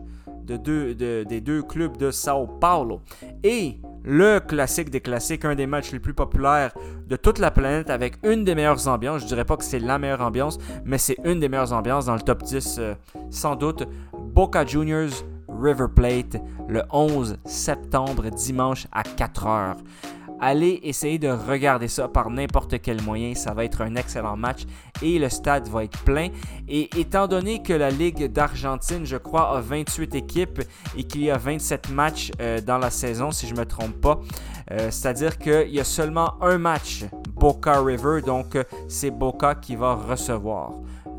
[0.57, 3.01] des deux clubs de Sao Paulo.
[3.43, 6.73] Et le classique des classiques, un des matchs les plus populaires
[7.07, 9.21] de toute la planète avec une des meilleures ambiances.
[9.21, 12.15] Je dirais pas que c'est la meilleure ambiance, mais c'est une des meilleures ambiances dans
[12.15, 12.93] le top 10 euh,
[13.29, 13.87] sans doute.
[14.17, 16.37] Boca Juniors River Plate
[16.67, 19.75] le 11 septembre dimanche à 4h.
[20.41, 23.35] Allez essayer de regarder ça par n'importe quel moyen.
[23.35, 24.63] Ça va être un excellent match
[25.01, 26.29] et le stade va être plein.
[26.67, 30.61] Et étant donné que la Ligue d'Argentine, je crois, a 28 équipes
[30.97, 33.99] et qu'il y a 27 matchs euh, dans la saison, si je ne me trompe
[33.99, 34.19] pas,
[34.71, 37.03] euh, c'est-à-dire qu'il y a seulement un match
[37.35, 40.71] Boca River, donc c'est Boca qui va recevoir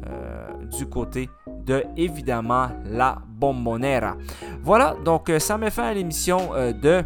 [0.06, 0.48] euh,
[0.78, 4.16] du côté de évidemment la Bombonera.
[4.62, 7.04] Voilà, donc ça met fin à l'émission de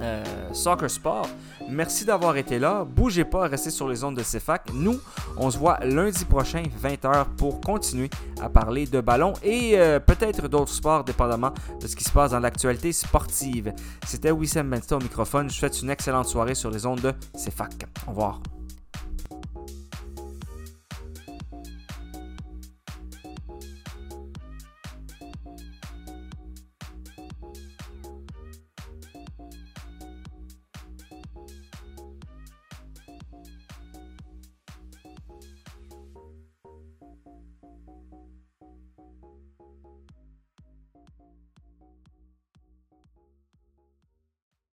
[0.00, 1.28] euh, Soccer Sport.
[1.68, 2.84] Merci d'avoir été là.
[2.84, 4.72] Bougez pas, restez sur les ondes de CFAC.
[4.72, 4.98] Nous,
[5.36, 10.48] on se voit lundi prochain, 20h, pour continuer à parler de ballon et euh, peut-être
[10.48, 13.72] d'autres sports, dépendamment de ce qui se passe dans l'actualité sportive.
[14.06, 15.48] C'était Wissam Bensta au microphone.
[15.48, 17.86] Je vous souhaite une excellente soirée sur les ondes de CFAC.
[18.06, 18.40] Au revoir.